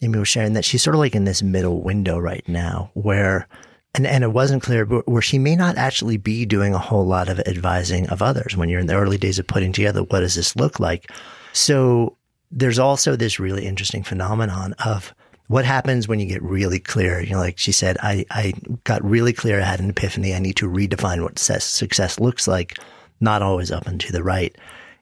Amy 0.00 0.18
was 0.18 0.28
sharing 0.28 0.52
that 0.52 0.64
she's 0.64 0.82
sort 0.82 0.94
of 0.94 1.00
like 1.00 1.14
in 1.14 1.24
this 1.24 1.42
middle 1.42 1.82
window 1.82 2.18
right 2.18 2.46
now 2.48 2.90
where, 2.94 3.48
and, 3.94 4.06
and 4.06 4.22
it 4.22 4.32
wasn't 4.32 4.62
clear, 4.62 4.84
where 4.84 5.22
she 5.22 5.38
may 5.38 5.56
not 5.56 5.76
actually 5.76 6.16
be 6.16 6.46
doing 6.46 6.74
a 6.74 6.78
whole 6.78 7.06
lot 7.06 7.28
of 7.28 7.40
advising 7.40 8.08
of 8.08 8.22
others 8.22 8.56
when 8.56 8.68
you're 8.68 8.80
in 8.80 8.86
the 8.86 8.94
early 8.94 9.18
days 9.18 9.38
of 9.38 9.46
putting 9.46 9.72
together 9.72 10.02
what 10.04 10.20
does 10.20 10.34
this 10.34 10.54
look 10.54 10.78
like. 10.78 11.10
So 11.52 12.16
there's 12.50 12.78
also 12.78 13.16
this 13.16 13.40
really 13.40 13.66
interesting 13.66 14.02
phenomenon 14.04 14.74
of 14.84 15.12
What 15.48 15.64
happens 15.64 16.06
when 16.06 16.20
you 16.20 16.26
get 16.26 16.42
really 16.42 16.78
clear? 16.78 17.20
You 17.20 17.30
know, 17.32 17.38
like 17.38 17.58
she 17.58 17.72
said, 17.72 17.96
I, 18.02 18.26
I 18.30 18.52
got 18.84 19.02
really 19.02 19.32
clear. 19.32 19.60
I 19.60 19.64
had 19.64 19.80
an 19.80 19.88
epiphany. 19.90 20.34
I 20.34 20.38
need 20.40 20.56
to 20.56 20.68
redefine 20.68 21.22
what 21.22 21.38
success 21.38 22.20
looks 22.20 22.46
like, 22.46 22.78
not 23.20 23.40
always 23.40 23.70
up 23.70 23.86
and 23.86 23.98
to 24.00 24.12
the 24.12 24.22
right. 24.22 24.54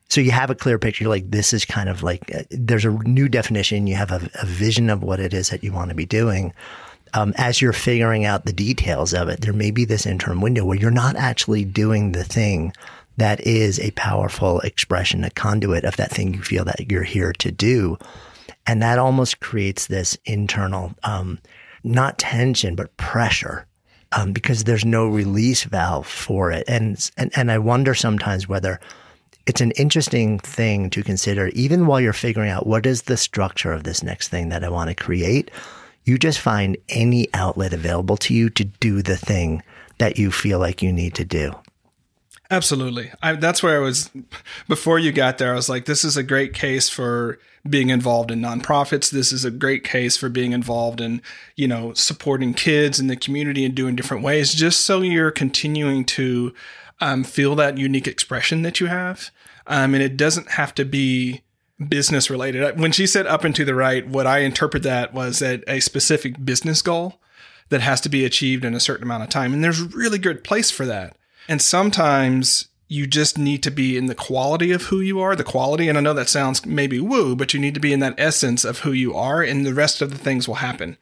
So 0.08 0.20
you 0.20 0.30
have 0.30 0.50
a 0.50 0.54
clear 0.54 0.78
picture. 0.78 1.04
You're 1.04 1.10
like, 1.10 1.30
this 1.30 1.52
is 1.52 1.64
kind 1.64 1.88
of 1.88 2.02
like, 2.02 2.32
uh, 2.34 2.42
there's 2.50 2.84
a 2.84 2.90
new 2.90 3.28
definition. 3.28 3.86
You 3.86 3.96
have 3.96 4.12
a, 4.12 4.30
a, 4.40 4.46
vision 4.46 4.88
of 4.88 5.02
what 5.02 5.18
it 5.18 5.34
is 5.34 5.48
that 5.48 5.64
you 5.64 5.72
want 5.72 5.88
to 5.88 5.96
be 5.96 6.06
doing. 6.06 6.52
Um, 7.14 7.32
as 7.36 7.60
you're 7.60 7.72
figuring 7.72 8.25
out 8.25 8.44
the 8.44 8.52
details 8.52 9.14
of 9.14 9.28
it, 9.28 9.40
there 9.40 9.52
may 9.52 9.70
be 9.70 9.84
this 9.84 10.06
interim 10.06 10.40
window 10.40 10.64
where 10.64 10.78
you're 10.78 10.90
not 10.90 11.16
actually 11.16 11.64
doing 11.64 12.12
the 12.12 12.25
thing 12.25 12.72
that 13.16 13.40
is 13.40 13.80
a 13.80 13.90
powerful 13.92 14.60
expression, 14.60 15.25
a 15.25 15.30
conduit 15.30 15.84
of 15.84 15.96
that 15.96 16.10
thing 16.10 16.34
you 16.34 16.42
feel 16.42 16.64
that 16.64 16.90
you're 16.90 17.02
here 17.02 17.32
to 17.32 17.50
do. 17.50 17.98
And 18.66 18.82
that 18.82 18.98
almost 18.98 19.40
creates 19.40 19.86
this 19.86 20.18
internal, 20.25 20.94
um, 21.02 21.38
not 21.82 22.18
tension, 22.18 22.75
but 22.75 22.96
pressure. 22.96 23.66
Um, 24.12 24.32
because 24.32 24.64
there's 24.64 24.84
no 24.84 25.08
release 25.08 25.64
valve 25.64 26.06
for 26.06 26.52
it. 26.52 26.64
And, 26.68 27.10
and, 27.16 27.30
and 27.36 27.50
I 27.50 27.58
wonder 27.58 27.92
sometimes 27.92 28.48
whether 28.48 28.80
it's 29.46 29.60
an 29.60 29.70
interesting 29.72 30.38
thing 30.38 30.90
to 30.90 31.02
consider, 31.02 31.48
even 31.48 31.86
while 31.86 32.00
you're 32.00 32.12
figuring 32.12 32.50
out 32.50 32.66
what 32.66 32.86
is 32.86 33.02
the 33.02 33.16
structure 33.16 33.72
of 33.72 33.84
this 33.84 34.02
next 34.02 34.28
thing 34.28 34.48
that 34.48 34.64
I 34.64 34.68
want 34.68 34.90
to 34.90 34.94
create. 34.94 35.50
You 36.04 36.18
just 36.18 36.38
find 36.38 36.76
any 36.88 37.28
outlet 37.34 37.72
available 37.72 38.16
to 38.18 38.34
you 38.34 38.50
to 38.50 38.64
do 38.64 39.02
the 39.02 39.16
thing 39.16 39.62
that 39.98 40.18
you 40.18 40.30
feel 40.30 40.58
like 40.58 40.82
you 40.82 40.92
need 40.92 41.14
to 41.14 41.24
do. 41.24 41.52
Absolutely. 42.48 43.10
I, 43.22 43.32
that's 43.34 43.62
where 43.62 43.76
I 43.76 43.80
was 43.80 44.10
before 44.68 45.00
you 45.00 45.10
got 45.10 45.38
there. 45.38 45.52
I 45.52 45.56
was 45.56 45.68
like, 45.68 45.86
this 45.86 46.04
is 46.04 46.16
a 46.16 46.22
great 46.22 46.54
case 46.54 46.88
for 46.88 47.40
being 47.68 47.90
involved 47.90 48.30
in 48.30 48.40
nonprofits. 48.40 49.10
This 49.10 49.32
is 49.32 49.44
a 49.44 49.50
great 49.50 49.82
case 49.82 50.16
for 50.16 50.28
being 50.28 50.52
involved 50.52 51.00
in, 51.00 51.22
you 51.56 51.66
know, 51.66 51.92
supporting 51.94 52.54
kids 52.54 53.00
in 53.00 53.08
the 53.08 53.16
community 53.16 53.64
and 53.64 53.74
doing 53.74 53.96
different 53.96 54.22
ways, 54.22 54.54
just 54.54 54.80
so 54.80 55.00
you're 55.00 55.32
continuing 55.32 56.04
to 56.04 56.54
um, 57.00 57.24
feel 57.24 57.54
that 57.56 57.78
unique 57.78 58.06
expression 58.06 58.62
that 58.62 58.80
you 58.80 58.86
have. 58.86 59.30
Um, 59.66 59.94
and 59.94 60.02
it 60.02 60.16
doesn't 60.16 60.52
have 60.52 60.74
to 60.76 60.84
be 60.84 61.42
business 61.88 62.30
related. 62.30 62.78
When 62.78 62.92
she 62.92 63.06
said 63.06 63.26
up 63.26 63.44
and 63.44 63.54
to 63.54 63.64
the 63.64 63.74
right, 63.74 64.06
what 64.06 64.26
I 64.26 64.38
interpret 64.38 64.82
that 64.84 65.12
was 65.12 65.40
that 65.40 65.62
a 65.66 65.80
specific 65.80 66.44
business 66.44 66.82
goal 66.82 67.20
that 67.68 67.80
has 67.80 68.00
to 68.02 68.08
be 68.08 68.24
achieved 68.24 68.64
in 68.64 68.74
a 68.74 68.80
certain 68.80 69.02
amount 69.02 69.24
of 69.24 69.28
time. 69.28 69.52
And 69.52 69.62
there's 69.62 69.82
really 69.94 70.18
good 70.18 70.44
place 70.44 70.70
for 70.70 70.86
that. 70.86 71.16
And 71.48 71.60
sometimes 71.60 72.68
you 72.88 73.06
just 73.06 73.36
need 73.36 73.62
to 73.64 73.70
be 73.70 73.96
in 73.96 74.06
the 74.06 74.14
quality 74.14 74.70
of 74.70 74.82
who 74.82 75.00
you 75.00 75.20
are, 75.20 75.34
the 75.34 75.44
quality. 75.44 75.88
And 75.88 75.98
I 75.98 76.00
know 76.00 76.14
that 76.14 76.28
sounds 76.28 76.64
maybe 76.64 77.00
woo, 77.00 77.34
but 77.34 77.52
you 77.52 77.60
need 77.60 77.74
to 77.74 77.80
be 77.80 77.92
in 77.92 78.00
that 78.00 78.14
essence 78.18 78.64
of 78.64 78.80
who 78.80 78.92
you 78.92 79.14
are, 79.14 79.42
and 79.42 79.66
the 79.66 79.74
rest 79.74 80.00
of 80.00 80.10
the 80.10 80.18
things 80.18 80.46
will 80.46 80.56
happen. 80.56 80.96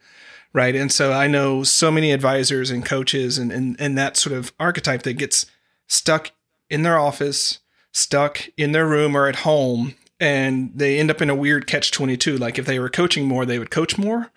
Right. 0.51 0.75
And 0.75 0.91
so 0.91 1.11
I 1.11 1.27
know 1.27 1.63
so 1.63 1.91
many 1.91 2.11
advisors 2.11 2.71
and 2.71 2.85
coaches 2.85 3.37
and, 3.37 3.51
and, 3.51 3.75
and 3.77 3.97
that 3.97 4.15
sort 4.15 4.35
of 4.35 4.53
archetype 4.57 5.03
that 5.03 5.15
gets 5.15 5.45
stuck 5.87 6.31
in 6.69 6.83
their 6.83 6.97
office, 6.97 7.59
stuck 7.91 8.49
in 8.57 8.71
their 8.71 8.87
room 8.87 9.15
or 9.15 9.27
at 9.27 9.37
home, 9.37 9.95
and 10.19 10.71
they 10.73 10.99
end 10.99 11.11
up 11.11 11.21
in 11.21 11.29
a 11.29 11.35
weird 11.35 11.67
catch 11.67 11.91
22. 11.91 12.37
Like 12.37 12.57
if 12.57 12.65
they 12.65 12.79
were 12.79 12.89
coaching 12.89 13.27
more, 13.27 13.45
they 13.45 13.59
would 13.59 13.71
coach 13.71 13.97
more, 13.97 14.31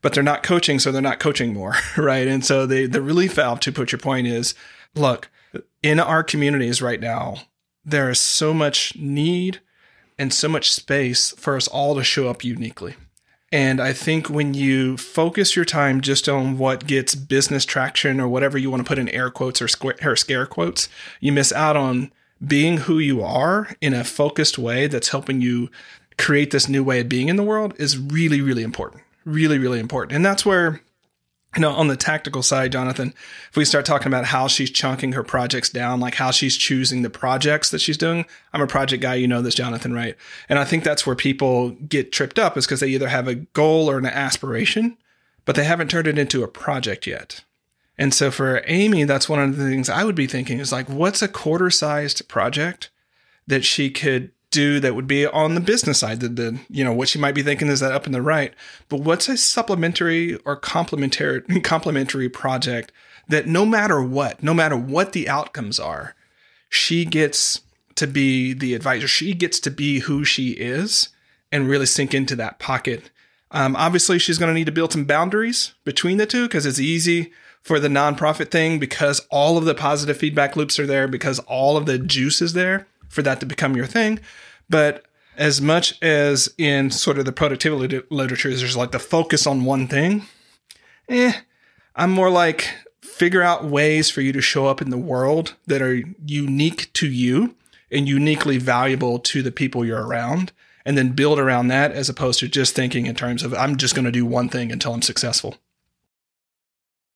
but 0.00 0.12
they're 0.12 0.22
not 0.22 0.42
coaching, 0.42 0.78
so 0.78 0.92
they're 0.92 1.02
not 1.02 1.20
coaching 1.20 1.52
more. 1.52 1.74
Right. 1.96 2.26
And 2.26 2.44
so 2.44 2.66
the, 2.66 2.86
the 2.86 3.02
relief 3.02 3.34
valve, 3.34 3.60
to 3.60 3.72
put 3.72 3.92
your 3.92 3.98
point, 3.98 4.26
is 4.26 4.54
look, 4.94 5.30
in 5.82 6.00
our 6.00 6.22
communities 6.22 6.82
right 6.82 7.00
now, 7.00 7.36
there 7.84 8.10
is 8.10 8.18
so 8.18 8.54
much 8.54 8.96
need 8.96 9.60
and 10.18 10.32
so 10.32 10.48
much 10.48 10.72
space 10.72 11.32
for 11.32 11.56
us 11.56 11.68
all 11.68 11.94
to 11.96 12.04
show 12.04 12.28
up 12.28 12.44
uniquely. 12.44 12.94
And 13.54 13.80
I 13.80 13.92
think 13.92 14.28
when 14.28 14.52
you 14.52 14.96
focus 14.96 15.54
your 15.54 15.64
time 15.64 16.00
just 16.00 16.28
on 16.28 16.58
what 16.58 16.88
gets 16.88 17.14
business 17.14 17.64
traction 17.64 18.18
or 18.18 18.26
whatever 18.26 18.58
you 18.58 18.68
want 18.68 18.82
to 18.82 18.88
put 18.88 18.98
in 18.98 19.08
air 19.10 19.30
quotes 19.30 19.62
or, 19.62 19.68
square, 19.68 19.94
or 20.02 20.16
scare 20.16 20.44
quotes, 20.44 20.88
you 21.20 21.30
miss 21.30 21.52
out 21.52 21.76
on 21.76 22.10
being 22.44 22.78
who 22.78 22.98
you 22.98 23.22
are 23.22 23.68
in 23.80 23.94
a 23.94 24.02
focused 24.02 24.58
way 24.58 24.88
that's 24.88 25.10
helping 25.10 25.40
you 25.40 25.70
create 26.18 26.50
this 26.50 26.68
new 26.68 26.82
way 26.82 26.98
of 26.98 27.08
being 27.08 27.28
in 27.28 27.36
the 27.36 27.44
world 27.44 27.74
is 27.78 27.96
really, 27.96 28.40
really 28.40 28.64
important. 28.64 29.04
Really, 29.24 29.58
really 29.60 29.78
important. 29.78 30.16
And 30.16 30.26
that's 30.26 30.44
where 30.44 30.80
you 31.56 31.60
know, 31.60 31.70
on 31.70 31.88
the 31.88 31.96
tactical 31.96 32.42
side, 32.42 32.72
Jonathan, 32.72 33.14
if 33.50 33.56
we 33.56 33.64
start 33.64 33.84
talking 33.84 34.08
about 34.08 34.26
how 34.26 34.48
she's 34.48 34.70
chunking 34.70 35.12
her 35.12 35.22
projects 35.22 35.70
down, 35.70 36.00
like 36.00 36.14
how 36.14 36.30
she's 36.30 36.56
choosing 36.56 37.02
the 37.02 37.10
projects 37.10 37.70
that 37.70 37.80
she's 37.80 37.96
doing, 37.96 38.24
I'm 38.52 38.60
a 38.60 38.66
project 38.66 39.02
guy. 39.02 39.14
You 39.14 39.28
know 39.28 39.42
this, 39.42 39.54
Jonathan, 39.54 39.92
right? 39.92 40.16
And 40.48 40.58
I 40.58 40.64
think 40.64 40.84
that's 40.84 41.06
where 41.06 41.16
people 41.16 41.70
get 41.70 42.12
tripped 42.12 42.38
up 42.38 42.56
is 42.56 42.66
because 42.66 42.80
they 42.80 42.88
either 42.88 43.08
have 43.08 43.28
a 43.28 43.36
goal 43.36 43.90
or 43.90 43.98
an 43.98 44.06
aspiration, 44.06 44.96
but 45.44 45.54
they 45.54 45.64
haven't 45.64 45.90
turned 45.90 46.08
it 46.08 46.18
into 46.18 46.42
a 46.42 46.48
project 46.48 47.06
yet. 47.06 47.44
And 47.96 48.12
so 48.12 48.30
for 48.30 48.62
Amy, 48.66 49.04
that's 49.04 49.28
one 49.28 49.40
of 49.40 49.56
the 49.56 49.64
things 49.64 49.88
I 49.88 50.04
would 50.04 50.16
be 50.16 50.26
thinking 50.26 50.58
is 50.58 50.72
like, 50.72 50.88
what's 50.88 51.22
a 51.22 51.28
quarter 51.28 51.70
sized 51.70 52.28
project 52.28 52.90
that 53.46 53.64
she 53.64 53.90
could 53.90 54.32
do 54.54 54.78
that 54.80 54.94
would 54.94 55.08
be 55.08 55.26
on 55.26 55.54
the 55.54 55.60
business 55.60 55.98
side. 55.98 56.20
The, 56.20 56.28
the 56.28 56.60
you 56.70 56.84
know 56.84 56.92
what 56.92 57.08
she 57.08 57.18
might 57.18 57.34
be 57.34 57.42
thinking 57.42 57.68
is 57.68 57.80
that 57.80 57.92
up 57.92 58.06
in 58.06 58.12
the 58.12 58.22
right, 58.22 58.54
but 58.88 59.00
what's 59.00 59.28
a 59.28 59.36
supplementary 59.36 60.36
or 60.44 60.56
complementary 60.56 61.40
complementary 61.62 62.28
project 62.28 62.92
that 63.28 63.46
no 63.46 63.66
matter 63.66 64.02
what, 64.02 64.42
no 64.42 64.54
matter 64.54 64.76
what 64.76 65.12
the 65.12 65.28
outcomes 65.28 65.80
are, 65.80 66.14
she 66.68 67.04
gets 67.04 67.62
to 67.96 68.06
be 68.06 68.52
the 68.52 68.74
advisor. 68.74 69.08
She 69.08 69.34
gets 69.34 69.58
to 69.60 69.70
be 69.70 70.00
who 70.00 70.24
she 70.24 70.50
is 70.50 71.08
and 71.50 71.68
really 71.68 71.86
sink 71.86 72.14
into 72.14 72.36
that 72.36 72.58
pocket. 72.58 73.10
Um, 73.50 73.76
obviously, 73.76 74.18
she's 74.18 74.38
going 74.38 74.50
to 74.50 74.54
need 74.54 74.66
to 74.66 74.72
build 74.72 74.92
some 74.92 75.04
boundaries 75.04 75.74
between 75.84 76.16
the 76.16 76.26
two 76.26 76.46
because 76.46 76.66
it's 76.66 76.80
easy 76.80 77.32
for 77.62 77.80
the 77.80 77.88
nonprofit 77.88 78.50
thing 78.50 78.78
because 78.78 79.20
all 79.30 79.56
of 79.56 79.64
the 79.64 79.74
positive 79.74 80.16
feedback 80.16 80.54
loops 80.54 80.78
are 80.78 80.86
there, 80.86 81.08
because 81.08 81.38
all 81.40 81.76
of 81.76 81.86
the 81.86 81.98
juice 81.98 82.42
is 82.42 82.52
there 82.52 82.86
for 83.14 83.22
that 83.22 83.40
to 83.40 83.46
become 83.46 83.76
your 83.76 83.86
thing. 83.86 84.18
But 84.68 85.04
as 85.36 85.60
much 85.60 86.00
as 86.02 86.52
in 86.58 86.90
sort 86.90 87.18
of 87.18 87.24
the 87.24 87.32
productivity 87.32 88.02
literature, 88.10 88.54
there's 88.54 88.76
like 88.76 88.92
the 88.92 88.98
focus 88.98 89.46
on 89.46 89.64
one 89.64 89.86
thing. 89.86 90.26
Eh, 91.08 91.32
I'm 91.94 92.10
more 92.10 92.30
like 92.30 92.68
figure 93.02 93.42
out 93.42 93.64
ways 93.64 94.10
for 94.10 94.20
you 94.20 94.32
to 94.32 94.40
show 94.40 94.66
up 94.66 94.82
in 94.82 94.90
the 94.90 94.98
world 94.98 95.54
that 95.66 95.80
are 95.80 96.02
unique 96.26 96.92
to 96.94 97.08
you 97.08 97.54
and 97.90 98.08
uniquely 98.08 98.58
valuable 98.58 99.18
to 99.20 99.42
the 99.42 99.52
people 99.52 99.84
you're 99.84 100.04
around 100.04 100.50
and 100.84 100.98
then 100.98 101.12
build 101.12 101.38
around 101.38 101.68
that 101.68 101.92
as 101.92 102.08
opposed 102.08 102.40
to 102.40 102.48
just 102.48 102.74
thinking 102.74 103.06
in 103.06 103.14
terms 103.14 103.42
of 103.42 103.54
I'm 103.54 103.76
just 103.76 103.94
going 103.94 104.04
to 104.04 104.10
do 104.10 104.26
one 104.26 104.48
thing 104.48 104.72
until 104.72 104.94
I'm 104.94 105.02
successful. 105.02 105.56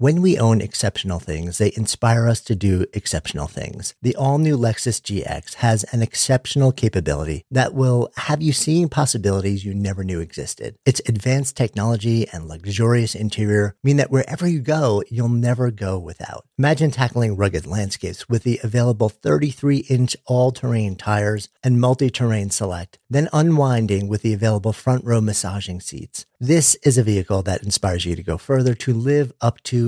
When 0.00 0.22
we 0.22 0.38
own 0.38 0.60
exceptional 0.60 1.18
things, 1.18 1.58
they 1.58 1.72
inspire 1.74 2.28
us 2.28 2.40
to 2.42 2.54
do 2.54 2.86
exceptional 2.92 3.48
things. 3.48 3.96
The 4.00 4.14
all 4.14 4.38
new 4.38 4.56
Lexus 4.56 5.00
GX 5.00 5.54
has 5.54 5.82
an 5.90 6.02
exceptional 6.02 6.70
capability 6.70 7.42
that 7.50 7.74
will 7.74 8.08
have 8.16 8.40
you 8.40 8.52
seeing 8.52 8.88
possibilities 8.88 9.64
you 9.64 9.74
never 9.74 10.04
knew 10.04 10.20
existed. 10.20 10.76
Its 10.86 11.02
advanced 11.08 11.56
technology 11.56 12.28
and 12.28 12.46
luxurious 12.46 13.16
interior 13.16 13.74
mean 13.82 13.96
that 13.96 14.12
wherever 14.12 14.46
you 14.46 14.60
go, 14.60 15.02
you'll 15.10 15.28
never 15.28 15.72
go 15.72 15.98
without. 15.98 16.46
Imagine 16.56 16.92
tackling 16.92 17.36
rugged 17.36 17.66
landscapes 17.66 18.28
with 18.28 18.44
the 18.44 18.60
available 18.62 19.08
33 19.08 19.78
inch 19.88 20.16
all 20.26 20.52
terrain 20.52 20.94
tires 20.94 21.48
and 21.64 21.80
multi 21.80 22.08
terrain 22.08 22.50
select, 22.50 23.00
then 23.10 23.28
unwinding 23.32 24.06
with 24.06 24.22
the 24.22 24.32
available 24.32 24.72
front 24.72 25.04
row 25.04 25.20
massaging 25.20 25.80
seats. 25.80 26.24
This 26.40 26.76
is 26.84 26.96
a 26.96 27.02
vehicle 27.02 27.42
that 27.42 27.64
inspires 27.64 28.04
you 28.04 28.14
to 28.14 28.22
go 28.22 28.38
further 28.38 28.72
to 28.74 28.94
live 28.94 29.32
up 29.40 29.60
to 29.64 29.87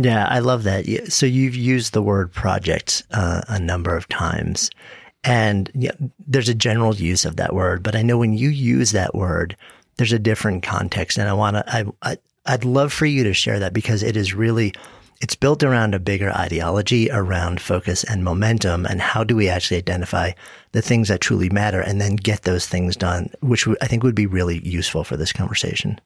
Yeah, 0.00 0.26
I 0.30 0.38
love 0.38 0.62
that. 0.62 1.12
So 1.12 1.26
you've 1.26 1.56
used 1.56 1.92
the 1.92 2.02
word 2.02 2.32
project 2.32 3.02
uh, 3.10 3.42
a 3.48 3.58
number 3.58 3.96
of 3.96 4.08
times, 4.08 4.70
and 5.24 5.68
yeah, 5.74 5.90
there's 6.24 6.48
a 6.48 6.54
general 6.54 6.94
use 6.94 7.24
of 7.24 7.34
that 7.36 7.52
word. 7.52 7.82
But 7.82 7.96
I 7.96 8.02
know 8.02 8.16
when 8.16 8.32
you 8.32 8.48
use 8.48 8.92
that 8.92 9.12
word, 9.12 9.56
there's 9.96 10.12
a 10.12 10.18
different 10.20 10.62
context, 10.62 11.18
and 11.18 11.28
I 11.28 11.32
want 11.32 11.56
to. 11.56 11.64
I, 11.66 11.84
I 12.02 12.16
I'd 12.46 12.64
love 12.64 12.92
for 12.92 13.06
you 13.06 13.24
to 13.24 13.34
share 13.34 13.58
that 13.58 13.72
because 13.72 14.04
it 14.04 14.16
is 14.16 14.32
really. 14.32 14.72
It's 15.20 15.34
built 15.34 15.64
around 15.64 15.96
a 15.96 15.98
bigger 15.98 16.30
ideology 16.30 17.10
around 17.10 17.60
focus 17.60 18.04
and 18.04 18.22
momentum, 18.22 18.86
and 18.86 19.00
how 19.00 19.24
do 19.24 19.34
we 19.34 19.48
actually 19.48 19.78
identify 19.78 20.30
the 20.70 20.80
things 20.80 21.08
that 21.08 21.20
truly 21.20 21.50
matter 21.50 21.80
and 21.80 22.00
then 22.00 22.14
get 22.14 22.42
those 22.42 22.68
things 22.68 22.94
done, 22.94 23.28
which 23.40 23.66
I 23.82 23.88
think 23.88 24.04
would 24.04 24.14
be 24.14 24.26
really 24.26 24.60
useful 24.60 25.02
for 25.02 25.16
this 25.16 25.32
conversation. 25.32 26.00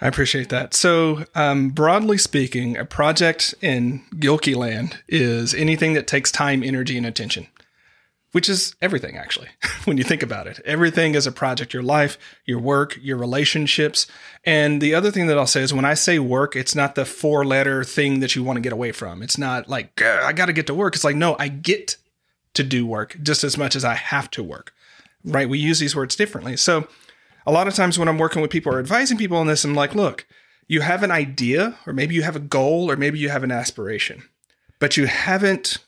I 0.00 0.08
appreciate 0.08 0.50
that. 0.50 0.74
So, 0.74 1.24
um, 1.34 1.70
broadly 1.70 2.18
speaking, 2.18 2.76
a 2.76 2.84
project 2.84 3.54
in 3.62 4.02
Gilkey 4.16 4.54
land 4.54 4.98
is 5.08 5.54
anything 5.54 5.94
that 5.94 6.06
takes 6.06 6.30
time, 6.30 6.62
energy, 6.62 6.98
and 6.98 7.06
attention, 7.06 7.46
which 8.32 8.46
is 8.46 8.76
everything, 8.82 9.16
actually, 9.16 9.48
when 9.86 9.96
you 9.96 10.04
think 10.04 10.22
about 10.22 10.46
it. 10.46 10.60
Everything 10.66 11.14
is 11.14 11.26
a 11.26 11.32
project 11.32 11.72
your 11.72 11.82
life, 11.82 12.18
your 12.44 12.58
work, 12.58 12.98
your 13.00 13.16
relationships. 13.16 14.06
And 14.44 14.82
the 14.82 14.94
other 14.94 15.10
thing 15.10 15.28
that 15.28 15.38
I'll 15.38 15.46
say 15.46 15.62
is 15.62 15.72
when 15.72 15.86
I 15.86 15.94
say 15.94 16.18
work, 16.18 16.54
it's 16.56 16.74
not 16.74 16.94
the 16.94 17.06
four 17.06 17.46
letter 17.46 17.82
thing 17.82 18.20
that 18.20 18.36
you 18.36 18.44
want 18.44 18.58
to 18.58 18.62
get 18.62 18.74
away 18.74 18.92
from. 18.92 19.22
It's 19.22 19.38
not 19.38 19.66
like, 19.66 20.02
I 20.02 20.34
got 20.34 20.46
to 20.46 20.52
get 20.52 20.66
to 20.66 20.74
work. 20.74 20.94
It's 20.94 21.04
like, 21.04 21.16
no, 21.16 21.36
I 21.38 21.48
get 21.48 21.96
to 22.52 22.62
do 22.62 22.86
work 22.86 23.16
just 23.22 23.44
as 23.44 23.56
much 23.56 23.74
as 23.74 23.84
I 23.84 23.94
have 23.94 24.30
to 24.32 24.42
work, 24.42 24.74
right? 25.24 25.48
We 25.48 25.58
use 25.58 25.78
these 25.78 25.96
words 25.96 26.16
differently. 26.16 26.58
So, 26.58 26.86
a 27.46 27.52
lot 27.52 27.68
of 27.68 27.74
times 27.74 27.98
when 27.98 28.08
I'm 28.08 28.18
working 28.18 28.42
with 28.42 28.50
people 28.50 28.72
or 28.72 28.78
advising 28.78 29.16
people 29.16 29.36
on 29.36 29.46
this, 29.46 29.64
I'm 29.64 29.74
like, 29.74 29.94
look, 29.94 30.26
you 30.68 30.80
have 30.80 31.02
an 31.02 31.10
idea, 31.12 31.76
or 31.86 31.92
maybe 31.92 32.14
you 32.14 32.22
have 32.22 32.36
a 32.36 32.40
goal, 32.40 32.90
or 32.90 32.96
maybe 32.96 33.18
you 33.18 33.28
have 33.28 33.44
an 33.44 33.52
aspiration, 33.52 34.24
but 34.78 34.96
you 34.96 35.06
haven't 35.06 35.78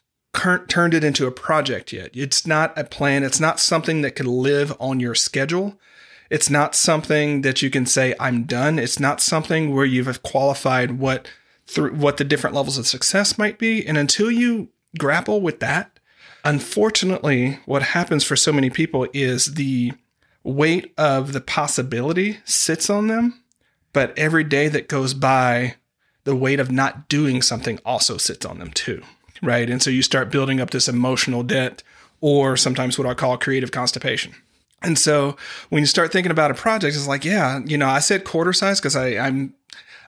turned 0.68 0.94
it 0.94 1.02
into 1.02 1.26
a 1.26 1.32
project 1.32 1.92
yet. 1.92 2.10
It's 2.14 2.46
not 2.46 2.78
a 2.78 2.84
plan. 2.84 3.24
It's 3.24 3.40
not 3.40 3.58
something 3.58 4.02
that 4.02 4.14
can 4.14 4.26
live 4.26 4.72
on 4.78 5.00
your 5.00 5.16
schedule. 5.16 5.80
It's 6.30 6.48
not 6.48 6.76
something 6.76 7.40
that 7.42 7.60
you 7.60 7.70
can 7.70 7.86
say, 7.86 8.14
I'm 8.20 8.44
done. 8.44 8.78
It's 8.78 9.00
not 9.00 9.20
something 9.20 9.74
where 9.74 9.86
you've 9.86 10.22
qualified 10.22 10.98
what 11.00 11.28
through 11.66 11.94
what 11.94 12.18
the 12.18 12.24
different 12.24 12.54
levels 12.54 12.78
of 12.78 12.86
success 12.86 13.36
might 13.36 13.58
be. 13.58 13.84
And 13.84 13.98
until 13.98 14.30
you 14.30 14.68
grapple 14.98 15.40
with 15.40 15.58
that, 15.60 15.98
unfortunately, 16.44 17.58
what 17.66 17.82
happens 17.82 18.24
for 18.24 18.36
so 18.36 18.52
many 18.52 18.70
people 18.70 19.08
is 19.12 19.54
the 19.54 19.92
weight 20.48 20.92
of 20.96 21.32
the 21.32 21.40
possibility 21.40 22.38
sits 22.44 22.88
on 22.88 23.06
them, 23.06 23.42
but 23.92 24.16
every 24.18 24.44
day 24.44 24.68
that 24.68 24.88
goes 24.88 25.14
by, 25.14 25.76
the 26.24 26.36
weight 26.36 26.60
of 26.60 26.70
not 26.70 27.08
doing 27.08 27.42
something 27.42 27.78
also 27.84 28.16
sits 28.18 28.44
on 28.44 28.58
them 28.58 28.70
too, 28.70 29.02
right? 29.42 29.68
And 29.70 29.82
so 29.82 29.90
you 29.90 30.02
start 30.02 30.30
building 30.30 30.60
up 30.60 30.70
this 30.70 30.88
emotional 30.88 31.42
debt, 31.42 31.82
or 32.20 32.56
sometimes 32.56 32.98
what 32.98 33.06
I 33.06 33.14
call 33.14 33.38
creative 33.38 33.70
constipation. 33.70 34.34
And 34.82 34.98
so 34.98 35.36
when 35.70 35.82
you 35.82 35.86
start 35.86 36.12
thinking 36.12 36.32
about 36.32 36.50
a 36.50 36.54
project, 36.54 36.96
it's 36.96 37.06
like, 37.06 37.24
yeah, 37.24 37.60
you 37.64 37.78
know, 37.78 37.88
I 37.88 38.00
said 38.00 38.24
quarter 38.24 38.52
size 38.52 38.80
because 38.80 38.96
I'm, 38.96 39.54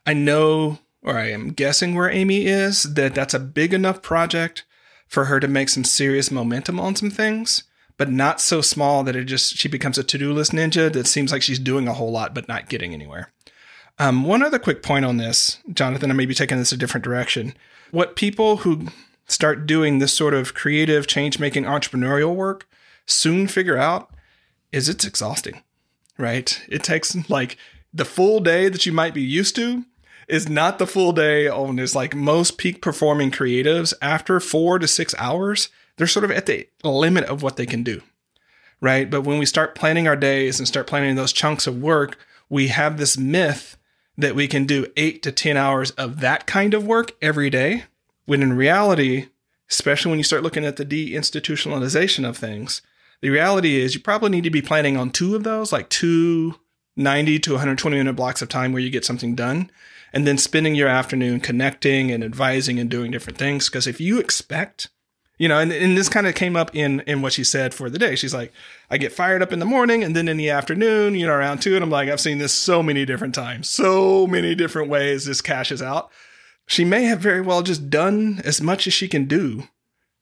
I 0.07 0.15
know, 0.15 0.79
or 1.03 1.17
I 1.17 1.31
am 1.31 1.51
guessing 1.51 1.95
where 1.95 2.11
Amy 2.11 2.47
is 2.47 2.83
that 2.95 3.15
that's 3.15 3.35
a 3.35 3.41
big 3.41 3.73
enough 3.75 4.03
project 4.03 4.65
for 5.07 5.27
her 5.27 5.41
to 5.41 5.49
make 5.49 5.69
some 5.69 5.85
serious 5.85 6.31
momentum 6.31 6.79
on 6.79 6.97
some 6.97 7.11
things 7.11 7.65
but 8.01 8.11
not 8.11 8.41
so 8.41 8.63
small 8.63 9.05
that 9.05 9.15
it 9.15 9.25
just 9.25 9.59
she 9.59 9.69
becomes 9.69 9.99
a 9.99 10.03
to-do 10.03 10.33
list 10.33 10.53
ninja 10.53 10.91
that 10.91 11.07
seems 11.07 11.31
like 11.31 11.43
she's 11.43 11.59
doing 11.59 11.87
a 11.87 11.93
whole 11.93 12.11
lot 12.11 12.35
but 12.35 12.49
not 12.49 12.71
getting 12.71 12.95
anywhere. 12.95 13.31
Um, 13.99 14.25
one 14.25 14.43
other 14.43 14.59
quick 14.59 14.83
point 14.83 15.05
on 15.05 15.19
this, 15.19 15.59
Jonathan, 15.71 16.11
I 16.11 16.15
may 16.15 16.25
be 16.25 16.33
taking 16.33 16.57
this 16.57 16.73
a 16.73 16.79
different 16.79 17.05
direction. 17.05 17.53
What 17.91 18.17
people 18.17 18.57
who 18.59 18.87
start 19.27 19.67
doing 19.67 19.99
this 19.99 20.15
sort 20.15 20.33
of 20.33 20.55
creative, 20.55 21.07
change 21.07 21.39
making 21.39 21.65
entrepreneurial 21.65 22.35
work 22.35 22.67
soon 23.05 23.47
figure 23.47 23.77
out 23.77 24.11
is 24.73 24.89
it's 24.89 25.05
exhausting, 25.05 25.63
right? 26.17 26.59
It 26.71 26.83
takes 26.83 27.29
like 27.29 27.59
the 27.93 28.07
full 28.07 28.41
day 28.41 28.71
that 28.71 28.87
you 28.87 28.93
might 28.93 29.13
be 29.13 29.21
used 29.21 29.55
to 29.57 29.85
is 30.27 30.49
not 30.49 30.79
the 30.79 30.87
full 30.87 31.13
day 31.13 31.49
on 31.49 31.77
this. 31.77 31.95
Like 31.95 32.15
most 32.15 32.57
peak 32.57 32.81
performing 32.81 33.31
creatives, 33.31 33.93
after 34.01 34.41
four 34.41 34.79
to 34.79 34.89
six 34.89 35.15
hours, 35.19 35.69
they're 36.01 36.07
sort 36.07 36.25
of 36.25 36.31
at 36.31 36.47
the 36.47 36.67
limit 36.83 37.25
of 37.25 37.43
what 37.43 37.57
they 37.57 37.67
can 37.67 37.83
do. 37.83 38.01
Right. 38.81 39.11
But 39.11 39.21
when 39.21 39.39
we 39.39 39.45
start 39.45 39.75
planning 39.75 40.09
our 40.09 40.17
days 40.17 40.59
and 40.59 40.67
start 40.67 40.87
planning 40.87 41.15
those 41.15 41.31
chunks 41.31 41.67
of 41.67 41.83
work, 41.83 42.17
we 42.49 42.69
have 42.69 42.97
this 42.97 43.19
myth 43.19 43.77
that 44.17 44.35
we 44.35 44.49
can 44.49 44.65
do 44.65 44.87
eight 44.97 45.23
to 45.25 45.31
10 45.31 45.59
hours 45.59 45.91
of 45.93 46.21
that 46.21 46.47
kind 46.47 46.73
of 46.73 46.87
work 46.87 47.13
every 47.21 47.51
day. 47.51 47.85
When 48.25 48.41
in 48.41 48.55
reality, 48.55 49.27
especially 49.69 50.09
when 50.09 50.19
you 50.19 50.25
start 50.25 50.43
looking 50.43 50.65
at 50.65 50.77
the 50.77 50.87
deinstitutionalization 50.87 52.27
of 52.27 52.39
things, 52.39 52.81
the 53.21 53.29
reality 53.29 53.77
is 53.77 53.95
you 53.95 54.01
probably 54.01 54.31
need 54.31 54.45
to 54.45 54.51
be 54.51 54.63
planning 54.63 54.97
on 54.97 55.11
two 55.11 55.37
of 55.37 55.45
those, 55.45 55.71
like 55.71 55.91
two 55.91 56.55
90 56.97 57.41
to 57.41 57.51
120 57.53 57.99
minute 57.99 58.15
blocks 58.15 58.41
of 58.41 58.49
time 58.49 58.73
where 58.73 58.83
you 58.83 58.89
get 58.89 59.05
something 59.05 59.35
done, 59.35 59.71
and 60.15 60.27
then 60.27 60.39
spending 60.39 60.75
your 60.75 60.89
afternoon 60.89 61.41
connecting 61.41 62.11
and 62.11 62.25
advising 62.25 62.79
and 62.79 62.89
doing 62.89 63.11
different 63.11 63.39
things. 63.39 63.69
Because 63.69 63.87
if 63.87 64.01
you 64.01 64.19
expect 64.19 64.89
you 65.41 65.49
know, 65.49 65.59
and, 65.59 65.73
and 65.73 65.97
this 65.97 66.11
kind 66.11 66.27
of 66.27 66.35
came 66.35 66.55
up 66.55 66.77
in 66.77 67.01
in 67.07 67.23
what 67.23 67.33
she 67.33 67.45
said 67.45 67.73
for 67.73 67.89
the 67.89 67.99
day. 67.99 68.15
She's 68.15 68.35
like, 68.35 68.53
I 68.91 68.99
get 68.99 69.11
fired 69.11 69.41
up 69.41 69.55
in 69.55 69.59
the 69.59 69.65
morning 69.65 70.05
and 70.05 70.15
then 70.15 70.29
in 70.29 70.37
the 70.37 70.51
afternoon, 70.51 71.15
you 71.15 71.27
know, 71.27 71.33
around 71.33 71.63
two, 71.63 71.75
and 71.75 71.83
I'm 71.83 71.89
like, 71.89 72.11
I've 72.11 72.21
seen 72.21 72.37
this 72.37 72.53
so 72.53 72.83
many 72.83 73.07
different 73.07 73.35
times, 73.35 73.67
so 73.67 74.27
many 74.27 74.55
different 74.55 74.91
ways 74.91 75.25
this 75.25 75.41
cashes 75.41 75.81
out. 75.81 76.11
She 76.67 76.85
may 76.85 77.05
have 77.05 77.21
very 77.21 77.41
well 77.41 77.63
just 77.63 77.89
done 77.89 78.43
as 78.45 78.61
much 78.61 78.87
as 78.87 78.93
she 78.93 79.09
can 79.09 79.25
do 79.25 79.65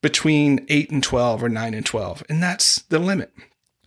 between 0.03 0.65
eight 0.69 0.93
and 0.93 1.03
12 1.03 1.43
or 1.43 1.49
nine 1.49 1.75
and 1.75 1.85
12. 1.85 2.23
And 2.29 2.41
that's 2.41 2.83
the 2.83 3.01
limit. 3.01 3.33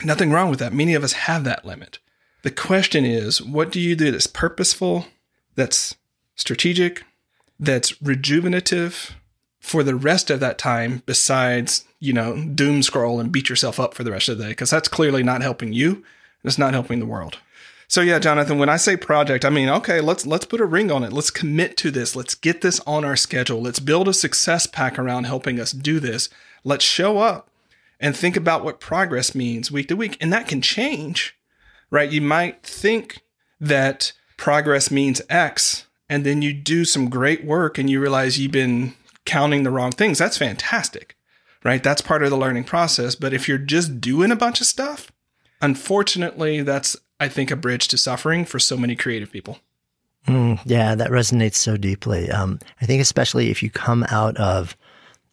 Nothing 0.03 0.33
wrong 0.33 0.49
with 0.49 0.59
that. 0.59 0.73
Many 0.73 0.95
of 0.95 1.03
us 1.03 1.13
have 1.13 1.45
that 1.45 1.65
limit. 1.65 1.99
The 2.43 2.51
question 2.51 3.05
is, 3.05 3.41
what 3.41 3.71
do 3.71 3.79
you 3.79 3.95
do 3.95 4.11
that's 4.11 4.27
purposeful, 4.27 5.05
that's 5.55 5.95
strategic, 6.35 7.03
that's 7.57 8.01
rejuvenative, 8.01 9.15
for 9.61 9.83
the 9.83 9.95
rest 9.95 10.29
of 10.29 10.41
that 10.41 10.57
time 10.57 11.03
besides, 11.05 11.85
you 11.99 12.11
know, 12.11 12.43
doom 12.43 12.83
scroll 12.83 13.19
and 13.19 13.31
beat 13.31 13.47
yourself 13.47 13.79
up 13.79 13.93
for 13.93 14.03
the 14.03 14.11
rest 14.11 14.27
of 14.27 14.37
the 14.37 14.43
day? 14.43 14.49
Because 14.49 14.71
that's 14.71 14.89
clearly 14.89 15.23
not 15.23 15.41
helping 15.41 15.71
you. 15.71 16.03
It's 16.43 16.57
not 16.57 16.73
helping 16.73 16.99
the 16.99 17.05
world. 17.05 17.37
So 17.87 18.01
yeah, 18.01 18.19
Jonathan, 18.19 18.57
when 18.57 18.69
I 18.69 18.77
say 18.77 18.97
project, 18.97 19.45
I 19.45 19.49
mean, 19.49 19.69
okay, 19.69 20.01
let's 20.01 20.25
let's 20.25 20.45
put 20.45 20.61
a 20.61 20.65
ring 20.65 20.91
on 20.91 21.03
it. 21.03 21.13
Let's 21.13 21.29
commit 21.29 21.77
to 21.77 21.91
this. 21.91 22.15
Let's 22.15 22.35
get 22.35 22.61
this 22.61 22.79
on 22.87 23.05
our 23.05 23.17
schedule. 23.17 23.61
Let's 23.61 23.79
build 23.79 24.07
a 24.07 24.13
success 24.13 24.65
pack 24.65 24.97
around 24.97 25.25
helping 25.25 25.59
us 25.59 25.73
do 25.73 25.99
this. 25.99 26.29
Let's 26.63 26.85
show 26.85 27.19
up 27.19 27.49
and 27.99 28.15
think 28.15 28.37
about 28.37 28.63
what 28.63 28.79
progress 28.79 29.35
means 29.35 29.71
week 29.71 29.89
to 29.89 29.95
week. 29.95 30.17
And 30.21 30.31
that 30.33 30.47
can 30.47 30.61
change, 30.61 31.37
right? 31.91 32.09
You 32.09 32.21
might 32.21 32.63
think 32.63 33.23
that 33.59 34.13
progress 34.37 34.89
means 34.89 35.21
X, 35.29 35.85
and 36.09 36.25
then 36.25 36.41
you 36.41 36.53
do 36.53 36.85
some 36.85 37.09
great 37.09 37.43
work 37.43 37.77
and 37.77 37.89
you 37.89 38.01
realize 38.01 38.39
you've 38.39 38.51
been 38.51 38.95
counting 39.25 39.63
the 39.63 39.71
wrong 39.71 39.91
things. 39.91 40.17
That's 40.17 40.37
fantastic, 40.37 41.15
right? 41.63 41.83
That's 41.83 42.01
part 42.01 42.23
of 42.23 42.29
the 42.29 42.37
learning 42.37 42.65
process. 42.65 43.15
But 43.15 43.33
if 43.33 43.47
you're 43.47 43.57
just 43.57 44.01
doing 44.01 44.31
a 44.31 44.35
bunch 44.35 44.61
of 44.61 44.67
stuff, 44.67 45.11
unfortunately, 45.61 46.61
that's 46.61 46.97
I 47.21 47.29
think, 47.29 47.51
a 47.51 47.55
bridge 47.55 47.87
to 47.89 47.99
suffering 47.99 48.45
for 48.45 48.57
so 48.57 48.75
many 48.75 48.95
creative 48.95 49.31
people. 49.31 49.59
Mm, 50.27 50.59
yeah, 50.65 50.95
that 50.95 51.11
resonates 51.11 51.53
so 51.53 51.77
deeply. 51.77 52.31
Um, 52.31 52.57
I 52.81 52.87
think, 52.87 52.99
especially 52.99 53.51
if 53.51 53.61
you 53.61 53.69
come 53.69 54.03
out 54.09 54.35
of 54.37 54.75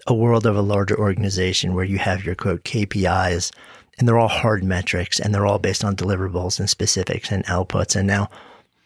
a 0.06 0.12
world 0.12 0.44
of 0.44 0.54
a 0.54 0.60
larger 0.60 0.98
organization 0.98 1.74
where 1.74 1.86
you 1.86 1.96
have 1.96 2.26
your 2.26 2.34
quote 2.34 2.62
KPIs 2.64 3.52
and 3.98 4.06
they're 4.06 4.18
all 4.18 4.28
hard 4.28 4.62
metrics 4.62 5.18
and 5.18 5.34
they're 5.34 5.46
all 5.46 5.58
based 5.58 5.82
on 5.82 5.96
deliverables 5.96 6.60
and 6.60 6.68
specifics 6.68 7.32
and 7.32 7.42
outputs. 7.46 7.96
And 7.96 8.06
now 8.06 8.28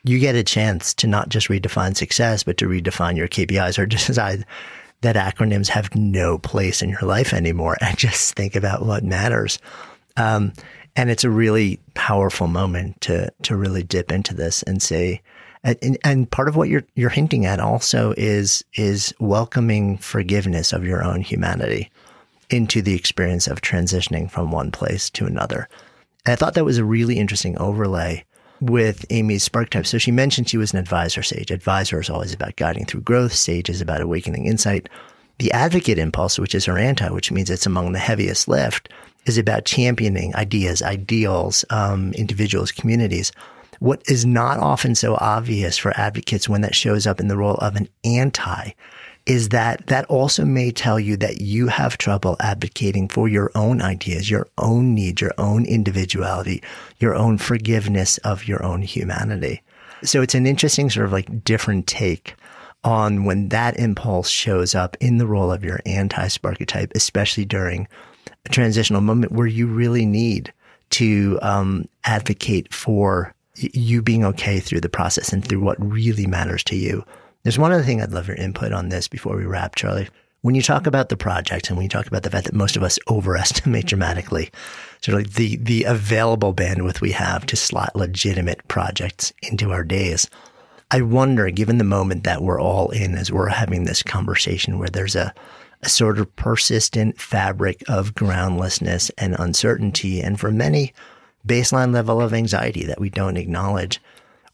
you 0.05 0.21
get 0.21 0.37
a 0.37 0.45
chance 0.45 0.95
to 0.95 1.09
not 1.09 1.29
just 1.29 1.49
redefine 1.49 1.97
success, 1.97 2.45
but 2.45 2.57
to 2.59 2.69
redefine 2.69 3.17
your 3.17 3.29
KPIs 3.29 3.81
or 3.81 3.87
decide 3.87 4.47
that 5.03 5.17
acronyms 5.17 5.69
have 5.69 5.95
no 5.95 6.39
place 6.39 6.83
in 6.83 6.89
your 6.89 7.03
life 7.03 7.33
anymore 7.33 7.77
and 7.81 7.97
just 7.99 8.35
think 8.35 8.57
about 8.57 8.85
what 8.85 9.05
matters. 9.05 9.59
Um, 10.17 10.53
and 10.97 11.11
it's 11.11 11.25
a 11.25 11.31
really 11.31 11.79
powerful 11.95 12.47
moment 12.47 13.01
to 13.03 13.33
to 13.43 13.57
really 13.57 13.83
dip 13.83 14.13
into 14.13 14.35
this 14.35 14.63
and 14.63 14.83
say 14.83 15.23
and, 15.65 15.97
and 16.03 16.31
part 16.31 16.49
of 16.49 16.57
what 16.57 16.69
you're 16.69 16.85
you're 16.95 17.11
hinting 17.11 17.47
at 17.47 17.61
also 17.61 18.15
is 18.17 18.65
is 18.75 19.15
welcoming 19.21 19.97
forgiveness 19.99 20.73
of 20.73 20.85
your 20.85 21.05
own 21.05 21.21
humanity 21.21 21.91
into 22.51 22.83
the 22.83 22.95
experience 22.95 23.47
of 23.47 23.63
transitioning 23.63 24.31
from 24.31 24.51
one 24.51 24.71
place 24.71 25.09
to 25.11 25.25
another. 25.25 25.69
And 26.27 26.33
I 26.33 26.37
thought 26.37 26.55
that 26.55 26.65
was 26.65 26.79
a 26.79 26.85
really 26.85 27.19
interesting 27.19 27.57
overlay 27.59 28.25
with 28.63 29.05
Amy's 29.11 29.49
Sparketype. 29.49 29.87
So 29.87 29.99
she 29.99 30.13
mentioned 30.13 30.49
she 30.49 30.57
was 30.57 30.73
an 30.73 30.79
advisor 30.79 31.23
sage. 31.23 31.51
Advisor 31.51 32.01
is 32.01 32.09
always 32.09 32.33
about 32.33 32.55
guiding 32.55 32.87
through 32.87 33.01
growth. 33.01 33.33
Sage 33.33 33.69
is 33.69 33.81
about 33.81 34.01
awakening 34.01 34.47
insight. 34.47 34.89
The 35.39 35.51
advocate 35.51 35.99
impulse, 35.99 36.39
which 36.39 36.55
is 36.55 36.65
her 36.67 36.79
anti, 36.79 37.11
which 37.11 37.33
means 37.33 37.51
it's 37.51 37.67
among 37.67 37.91
the 37.91 37.99
heaviest 37.99 38.47
lift, 38.47 38.89
is 39.27 39.37
about 39.37 39.65
championing 39.65 40.35
ideas, 40.37 40.81
ideals, 40.81 41.65
um, 41.71 42.13
individuals, 42.13 42.71
communities. 42.71 43.33
What 43.81 44.01
is 44.07 44.25
not 44.25 44.59
often 44.59 44.95
so 44.95 45.17
obvious 45.17 45.77
for 45.77 45.93
advocates 45.99 46.49
when 46.49 46.61
that 46.61 46.77
shows 46.77 47.05
up 47.05 47.19
in 47.19 47.27
the 47.27 47.37
role 47.37 47.57
of 47.57 47.75
an 47.75 47.89
anti 48.05 48.71
is 49.27 49.51
that 49.51 49.87
that 49.87 50.05
also 50.07 50.45
may 50.45 50.71
tell 50.71 50.99
you 50.99 51.17
that 51.17 51.41
you 51.41 51.69
have 51.69 51.99
trouble 51.99 52.37
advocating 52.41 53.09
for 53.09 53.29
your 53.29 53.51
own 53.55 53.81
ideas, 53.81 54.31
your 54.31 54.49
own 54.59 54.95
needs, 54.95 55.21
your 55.21 55.35
own 55.39 55.65
individuality, 55.65 56.63
your 56.99 57.15
own 57.15 57.39
forgiveness 57.39 58.19
of 58.19 58.49
your 58.49 58.65
own 58.65 58.83
humanity. 58.83 59.63
So 60.03 60.23
it's 60.23 60.35
an 60.35 60.47
interesting 60.47 60.91
sort 60.91 61.07
of 61.07 61.13
like 61.13 61.45
different 61.45 61.87
take 61.87 62.35
on 62.85 63.25
when 63.25 63.49
that 63.51 63.79
impulse 63.79 64.29
shows 64.29 64.75
up 64.75 64.97
in 65.01 65.19
the 65.19 65.27
role 65.27 65.53
of 65.53 65.65
your 65.65 65.81
anti 65.87 66.27
sparketype, 66.27 66.91
especially 66.95 67.45
during 67.45 67.87
a 68.45 68.49
transitional 68.49 69.01
moment 69.01 69.33
where 69.33 69.47
you 69.47 69.69
really 69.69 70.05
need 70.05 70.53
to 70.91 71.39
um, 71.43 71.89
advocate 72.05 72.73
for 72.75 73.35
you 73.55 74.03
being 74.03 74.25
okay 74.25 74.59
through 74.61 74.81
the 74.81 74.89
process 74.89 75.33
and 75.33 75.47
through 75.47 75.61
what 75.61 75.77
really 75.79 76.27
matters 76.27 76.65
to 76.65 76.77
you. 76.77 77.05
There's 77.43 77.59
one 77.59 77.73
other 77.73 77.83
thing 77.83 78.01
I'd 78.01 78.13
love 78.13 78.29
your 78.29 78.37
input 78.37 78.73
on 78.73 78.89
this 78.89 79.09
before 79.09 79.37
we 79.37 79.45
wrap, 79.45 79.75
Charlie. 79.75 80.09
When 80.43 80.55
you 80.55 80.63
talk 80.63 80.83
mm-hmm. 80.83 80.89
about 80.89 81.09
the 81.09 81.17
project 81.17 81.69
and 81.69 81.77
when 81.77 81.85
you 81.85 81.91
talk 81.91 82.07
about 82.07 82.23
the 82.23 82.31
fact 82.31 82.47
that 82.47 82.55
most 82.55 82.77
of 82.77 82.83
us 82.83 82.99
overestimate 83.09 83.87
mm-hmm. 83.87 83.89
dramatically 83.89 84.51
sort 85.01 85.19
of 85.19 85.25
like 85.25 85.35
the, 85.35 85.57
the 85.57 85.85
available 85.85 86.55
bandwidth 86.55 87.01
we 87.01 87.13
have 87.13 87.47
to 87.47 87.57
slot 87.57 87.97
legitimate 87.97 88.67
projects 88.69 89.33
into 89.43 89.73
our 89.73 89.83
days, 89.85 90.29
I 90.91 91.01
wonder, 91.03 91.51
given 91.51 91.79
the 91.79 91.85
moment 91.85 92.25
that 92.25 92.43
we're 92.43 92.61
all 92.61 92.91
in 92.91 93.15
as 93.15 93.33
we're 93.33 93.49
having 93.49 93.85
this 93.85 94.03
conversation 94.03 94.79
where 94.79 94.91
there's 94.91 95.17
a 95.17 95.35
a 95.83 95.89
sort 95.89 96.19
of 96.19 96.35
persistent 96.37 97.21
fabric 97.21 97.83
of 97.89 98.15
groundlessness 98.15 99.11
and 99.19 99.35
uncertainty, 99.39 100.21
and 100.21 100.39
for 100.39 100.51
many, 100.51 100.93
baseline 101.47 101.93
level 101.93 102.21
of 102.21 102.33
anxiety 102.33 102.85
that 102.85 103.01
we 103.01 103.11
don't 103.11 103.37
acknowledge. 103.37 104.01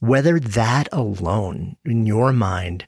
Whether 0.01 0.39
that 0.39 0.89
alone 0.93 1.77
in 1.85 2.07
your 2.07 2.33
mind 2.33 2.87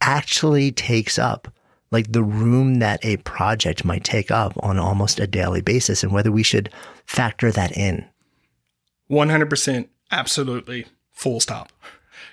actually 0.00 0.72
takes 0.72 1.18
up 1.18 1.52
like 1.90 2.12
the 2.12 2.22
room 2.22 2.76
that 2.76 3.04
a 3.04 3.16
project 3.18 3.84
might 3.84 4.04
take 4.04 4.30
up 4.30 4.52
on 4.62 4.78
almost 4.78 5.18
a 5.18 5.26
daily 5.26 5.60
basis, 5.60 6.02
and 6.02 6.12
whether 6.12 6.30
we 6.30 6.42
should 6.42 6.70
factor 7.04 7.50
that 7.50 7.76
in. 7.76 8.04
100% 9.10 9.88
absolutely 10.12 10.86
full 11.10 11.40
stop. 11.40 11.72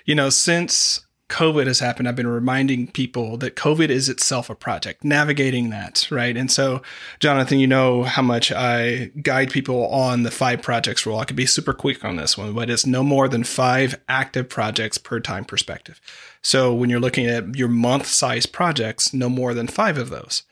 You 0.04 0.14
know, 0.14 0.30
since 0.30 1.06
COVID 1.28 1.66
has 1.66 1.80
happened, 1.80 2.08
I've 2.08 2.16
been 2.16 2.26
reminding 2.26 2.86
people 2.88 3.36
that 3.38 3.54
COVID 3.54 3.90
is 3.90 4.08
itself 4.08 4.48
a 4.48 4.54
project, 4.54 5.04
navigating 5.04 5.68
that, 5.70 6.08
right? 6.10 6.34
And 6.34 6.50
so, 6.50 6.80
Jonathan, 7.20 7.58
you 7.58 7.66
know 7.66 8.04
how 8.04 8.22
much 8.22 8.50
I 8.50 9.10
guide 9.22 9.50
people 9.50 9.88
on 9.88 10.22
the 10.22 10.30
five 10.30 10.62
projects 10.62 11.04
rule. 11.04 11.18
I 11.18 11.26
could 11.26 11.36
be 11.36 11.44
super 11.44 11.74
quick 11.74 12.02
on 12.02 12.16
this 12.16 12.38
one, 12.38 12.54
but 12.54 12.70
it's 12.70 12.86
no 12.86 13.02
more 13.02 13.28
than 13.28 13.44
five 13.44 14.00
active 14.08 14.48
projects 14.48 14.96
per 14.96 15.20
time 15.20 15.44
perspective. 15.44 16.00
So, 16.40 16.72
when 16.72 16.88
you're 16.88 16.98
looking 16.98 17.26
at 17.26 17.56
your 17.56 17.68
month 17.68 18.06
size 18.06 18.46
projects, 18.46 19.12
no 19.12 19.28
more 19.28 19.52
than 19.52 19.66
five 19.66 19.98
of 19.98 20.08
those. 20.08 20.44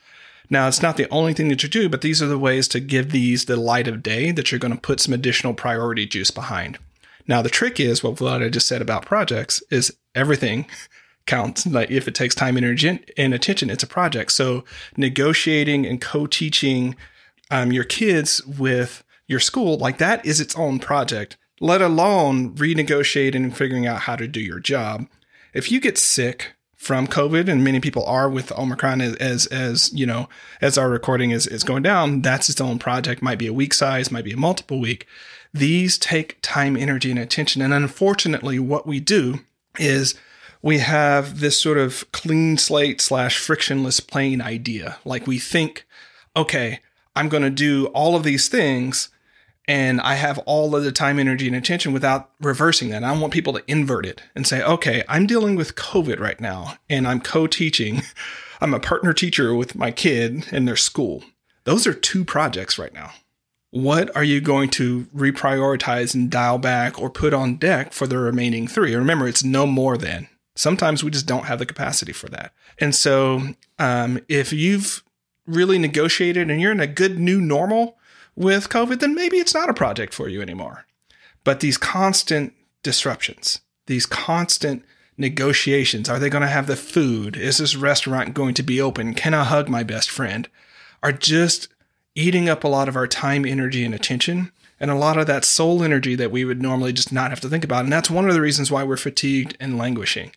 Now, 0.49 0.67
it's 0.67 0.81
not 0.81 0.95
the 0.95 1.09
only 1.09 1.33
thing 1.33 1.49
that 1.49 1.63
you 1.63 1.69
do, 1.69 1.89
but 1.89 2.01
these 2.01 2.21
are 2.21 2.27
the 2.27 2.37
ways 2.37 2.67
to 2.69 2.79
give 2.79 3.11
these 3.11 3.45
the 3.45 3.57
light 3.57 3.87
of 3.87 4.03
day 4.03 4.31
that 4.31 4.51
you're 4.51 4.59
going 4.59 4.73
to 4.73 4.79
put 4.79 4.99
some 4.99 5.13
additional 5.13 5.53
priority 5.53 6.05
juice 6.05 6.31
behind. 6.31 6.77
Now, 7.27 7.41
the 7.41 7.49
trick 7.49 7.79
is 7.79 8.03
what 8.03 8.21
I 8.21 8.47
just 8.47 8.67
said 8.67 8.81
about 8.81 9.05
projects 9.05 9.61
is 9.69 9.93
everything 10.17 10.65
counts. 11.25 11.65
Like 11.65 11.91
if 11.91 12.07
it 12.07 12.15
takes 12.15 12.35
time, 12.35 12.57
energy, 12.57 12.99
and 13.17 13.33
attention, 13.33 13.69
it's 13.69 13.83
a 13.83 13.87
project. 13.87 14.31
So 14.31 14.63
negotiating 14.95 15.85
and 15.85 16.01
co-teaching 16.01 16.95
um, 17.51 17.71
your 17.71 17.83
kids 17.83 18.43
with 18.45 19.03
your 19.27 19.39
school, 19.39 19.77
like 19.77 19.97
that 19.99 20.25
is 20.25 20.41
its 20.41 20.57
own 20.57 20.79
project, 20.79 21.37
let 21.59 21.81
alone 21.81 22.55
renegotiating 22.55 23.35
and 23.35 23.55
figuring 23.55 23.85
out 23.85 24.01
how 24.01 24.15
to 24.15 24.27
do 24.27 24.39
your 24.39 24.59
job. 24.59 25.07
If 25.53 25.71
you 25.71 25.79
get 25.79 25.97
sick 25.97 26.53
from 26.75 27.07
COVID, 27.07 27.49
and 27.49 27.63
many 27.63 27.79
people 27.79 28.05
are 28.05 28.29
with 28.29 28.51
Omicron 28.51 29.01
as, 29.01 29.15
as, 29.15 29.45
as 29.47 29.91
you 29.93 30.05
know, 30.05 30.29
as 30.61 30.77
our 30.77 30.89
recording 30.89 31.31
is, 31.31 31.47
is 31.47 31.63
going 31.63 31.83
down, 31.83 32.21
that's 32.21 32.49
its 32.49 32.61
own 32.61 32.77
project. 32.77 33.21
Might 33.21 33.39
be 33.39 33.47
a 33.47 33.53
week 33.53 33.73
size, 33.73 34.11
might 34.11 34.23
be 34.23 34.33
a 34.33 34.37
multiple 34.37 34.79
week. 34.79 35.07
These 35.53 35.97
take 35.97 36.37
time, 36.41 36.77
energy, 36.77 37.09
and 37.09 37.19
attention. 37.19 37.63
And 37.63 37.73
unfortunately, 37.73 38.59
what 38.59 38.85
we 38.85 38.99
do 38.99 39.39
is 39.79 40.15
we 40.61 40.79
have 40.79 41.39
this 41.39 41.59
sort 41.59 41.77
of 41.77 42.09
clean 42.11 42.57
slate 42.57 43.01
slash 43.01 43.37
frictionless 43.37 43.99
plane 43.99 44.41
idea. 44.41 44.97
Like 45.05 45.27
we 45.27 45.39
think, 45.39 45.85
okay, 46.35 46.79
I'm 47.15 47.29
going 47.29 47.43
to 47.43 47.49
do 47.49 47.87
all 47.87 48.15
of 48.15 48.23
these 48.23 48.47
things 48.47 49.09
and 49.67 49.99
I 49.99 50.15
have 50.15 50.37
all 50.39 50.75
of 50.75 50.83
the 50.83 50.93
time, 50.93 51.19
energy, 51.19 51.47
and 51.47 51.55
attention 51.55 51.91
without 51.91 52.31
reversing 52.39 52.89
that. 52.89 53.03
I 53.03 53.17
want 53.17 53.33
people 53.33 53.53
to 53.53 53.63
invert 53.67 54.05
it 54.05 54.21
and 54.33 54.47
say, 54.47 54.63
okay, 54.63 55.03
I'm 55.09 55.27
dealing 55.27 55.55
with 55.55 55.75
COVID 55.75 56.19
right 56.19 56.39
now 56.39 56.75
and 56.89 57.07
I'm 57.07 57.19
co 57.19 57.47
teaching. 57.47 58.01
I'm 58.61 58.73
a 58.73 58.79
partner 58.79 59.13
teacher 59.13 59.53
with 59.53 59.75
my 59.75 59.91
kid 59.91 60.47
in 60.51 60.65
their 60.65 60.77
school. 60.77 61.23
Those 61.65 61.85
are 61.85 61.93
two 61.93 62.23
projects 62.23 62.79
right 62.79 62.93
now 62.93 63.11
what 63.71 64.15
are 64.15 64.23
you 64.23 64.39
going 64.39 64.69
to 64.71 65.05
reprioritize 65.15 66.15
and 66.15 66.29
dial 66.29 66.57
back 66.57 66.99
or 66.99 67.09
put 67.09 67.33
on 67.33 67.55
deck 67.55 67.93
for 67.93 68.07
the 68.07 68.17
remaining 68.17 68.67
three? 68.67 68.95
Remember, 68.95 69.27
it's 69.27 69.43
no 69.43 69.65
more 69.65 69.97
than. 69.97 70.27
Sometimes 70.55 71.03
we 71.03 71.11
just 71.11 71.27
don't 71.27 71.45
have 71.45 71.59
the 71.59 71.65
capacity 71.65 72.13
for 72.13 72.29
that. 72.29 72.53
And 72.79 72.95
so, 72.95 73.41
um, 73.77 74.19
if 74.27 74.51
you've 74.51 75.03
really 75.45 75.77
negotiated 75.77 76.49
and 76.49 76.59
you're 76.59 76.71
in 76.71 76.79
a 76.79 76.87
good 76.87 77.19
new 77.19 77.39
normal 77.39 77.97
with 78.35 78.69
COVID, 78.69 78.99
then 78.99 79.13
maybe 79.13 79.37
it's 79.37 79.53
not 79.53 79.69
a 79.69 79.73
project 79.73 80.13
for 80.13 80.27
you 80.27 80.41
anymore. 80.41 80.85
But 81.43 81.59
these 81.59 81.77
constant 81.77 82.53
disruptions, 82.83 83.61
these 83.85 84.05
constant 84.05 84.83
negotiations 85.17 86.09
are 86.09 86.19
they 86.19 86.29
going 86.29 86.41
to 86.41 86.47
have 86.47 86.67
the 86.67 86.75
food? 86.75 87.35
Is 87.35 87.57
this 87.57 87.75
restaurant 87.75 88.33
going 88.33 88.53
to 88.55 88.63
be 88.63 88.79
open? 88.79 89.13
Can 89.13 89.33
I 89.33 89.43
hug 89.43 89.67
my 89.67 89.83
best 89.83 90.09
friend? 90.09 90.47
Are 91.03 91.11
just 91.11 91.67
eating 92.17 92.49
up 92.49 92.63
a 92.63 92.67
lot 92.67 92.89
of 92.89 92.95
our 92.95 93.07
time, 93.07 93.45
energy, 93.45 93.85
and 93.85 93.93
attention, 93.93 94.51
and 94.79 94.89
a 94.89 94.95
lot 94.95 95.17
of 95.17 95.27
that 95.27 95.45
soul 95.45 95.83
energy 95.83 96.15
that 96.15 96.31
we 96.31 96.43
would 96.43 96.61
normally 96.61 96.91
just 96.91 97.13
not 97.13 97.29
have 97.29 97.39
to 97.41 97.49
think 97.49 97.63
about. 97.63 97.83
And 97.83 97.93
that's 97.93 98.09
one 98.09 98.27
of 98.27 98.33
the 98.33 98.41
reasons 98.41 98.71
why 98.71 98.83
we're 98.83 98.97
fatigued 98.97 99.55
and 99.59 99.77
languishing. 99.77 100.31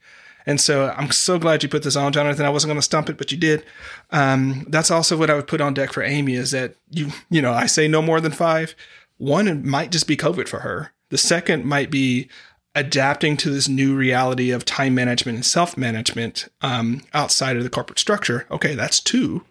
And 0.46 0.60
so 0.60 0.94
I'm 0.96 1.10
so 1.10 1.38
glad 1.38 1.62
you 1.62 1.68
put 1.68 1.82
this 1.82 1.96
on, 1.96 2.12
Jonathan. 2.12 2.46
I 2.46 2.50
wasn't 2.50 2.70
going 2.70 2.78
to 2.78 2.82
stump 2.82 3.08
it, 3.08 3.18
but 3.18 3.32
you 3.32 3.38
did. 3.38 3.64
Um, 4.10 4.66
that's 4.68 4.90
also 4.90 5.16
what 5.16 5.30
I 5.30 5.34
would 5.34 5.46
put 5.46 5.60
on 5.60 5.74
deck 5.74 5.92
for 5.92 6.02
Amy 6.02 6.34
is 6.34 6.50
that 6.50 6.74
you, 6.90 7.10
you 7.30 7.42
know, 7.42 7.52
I 7.52 7.66
say 7.66 7.88
no 7.88 8.02
more 8.02 8.20
than 8.20 8.32
five. 8.32 8.74
One 9.18 9.66
might 9.66 9.90
just 9.90 10.06
be 10.06 10.16
COVID 10.16 10.48
for 10.48 10.60
her. 10.60 10.92
The 11.10 11.18
second 11.18 11.64
might 11.64 11.90
be 11.90 12.28
adapting 12.74 13.36
to 13.38 13.50
this 13.50 13.68
new 13.68 13.96
reality 13.96 14.50
of 14.50 14.64
time 14.64 14.94
management 14.94 15.36
and 15.36 15.44
self 15.44 15.76
management 15.76 16.48
um, 16.62 17.02
outside 17.12 17.56
of 17.56 17.62
the 17.62 17.70
corporate 17.70 17.98
structure. 17.98 18.46
Okay, 18.50 18.74
that's 18.74 19.00
two. 19.00 19.44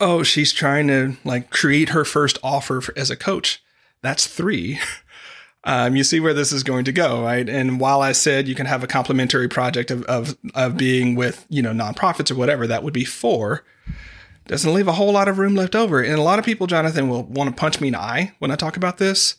Oh, 0.00 0.22
she's 0.22 0.52
trying 0.52 0.88
to 0.88 1.16
like 1.24 1.50
create 1.50 1.90
her 1.90 2.04
first 2.04 2.38
offer 2.42 2.80
for, 2.80 2.96
as 2.98 3.10
a 3.10 3.16
coach. 3.16 3.62
That's 4.02 4.26
three. 4.26 4.78
Um, 5.66 5.96
you 5.96 6.04
see 6.04 6.20
where 6.20 6.34
this 6.34 6.52
is 6.52 6.62
going 6.62 6.84
to 6.84 6.92
go, 6.92 7.22
right? 7.22 7.48
And 7.48 7.80
while 7.80 8.02
I 8.02 8.12
said 8.12 8.46
you 8.46 8.54
can 8.54 8.66
have 8.66 8.84
a 8.84 8.86
complementary 8.86 9.48
project 9.48 9.90
of, 9.90 10.02
of, 10.04 10.36
of 10.54 10.76
being 10.76 11.14
with, 11.14 11.46
you 11.48 11.62
know, 11.62 11.72
nonprofits 11.72 12.30
or 12.30 12.34
whatever, 12.34 12.66
that 12.66 12.82
would 12.82 12.92
be 12.92 13.06
four. 13.06 13.64
Doesn't 14.46 14.74
leave 14.74 14.88
a 14.88 14.92
whole 14.92 15.12
lot 15.12 15.26
of 15.26 15.38
room 15.38 15.54
left 15.54 15.74
over. 15.74 16.02
And 16.02 16.16
a 16.16 16.22
lot 16.22 16.38
of 16.38 16.44
people, 16.44 16.66
Jonathan, 16.66 17.08
will 17.08 17.22
want 17.22 17.48
to 17.48 17.58
punch 17.58 17.80
me 17.80 17.88
in 17.88 17.92
the 17.92 18.00
eye 18.00 18.34
when 18.40 18.50
I 18.50 18.56
talk 18.56 18.76
about 18.76 18.98
this. 18.98 19.36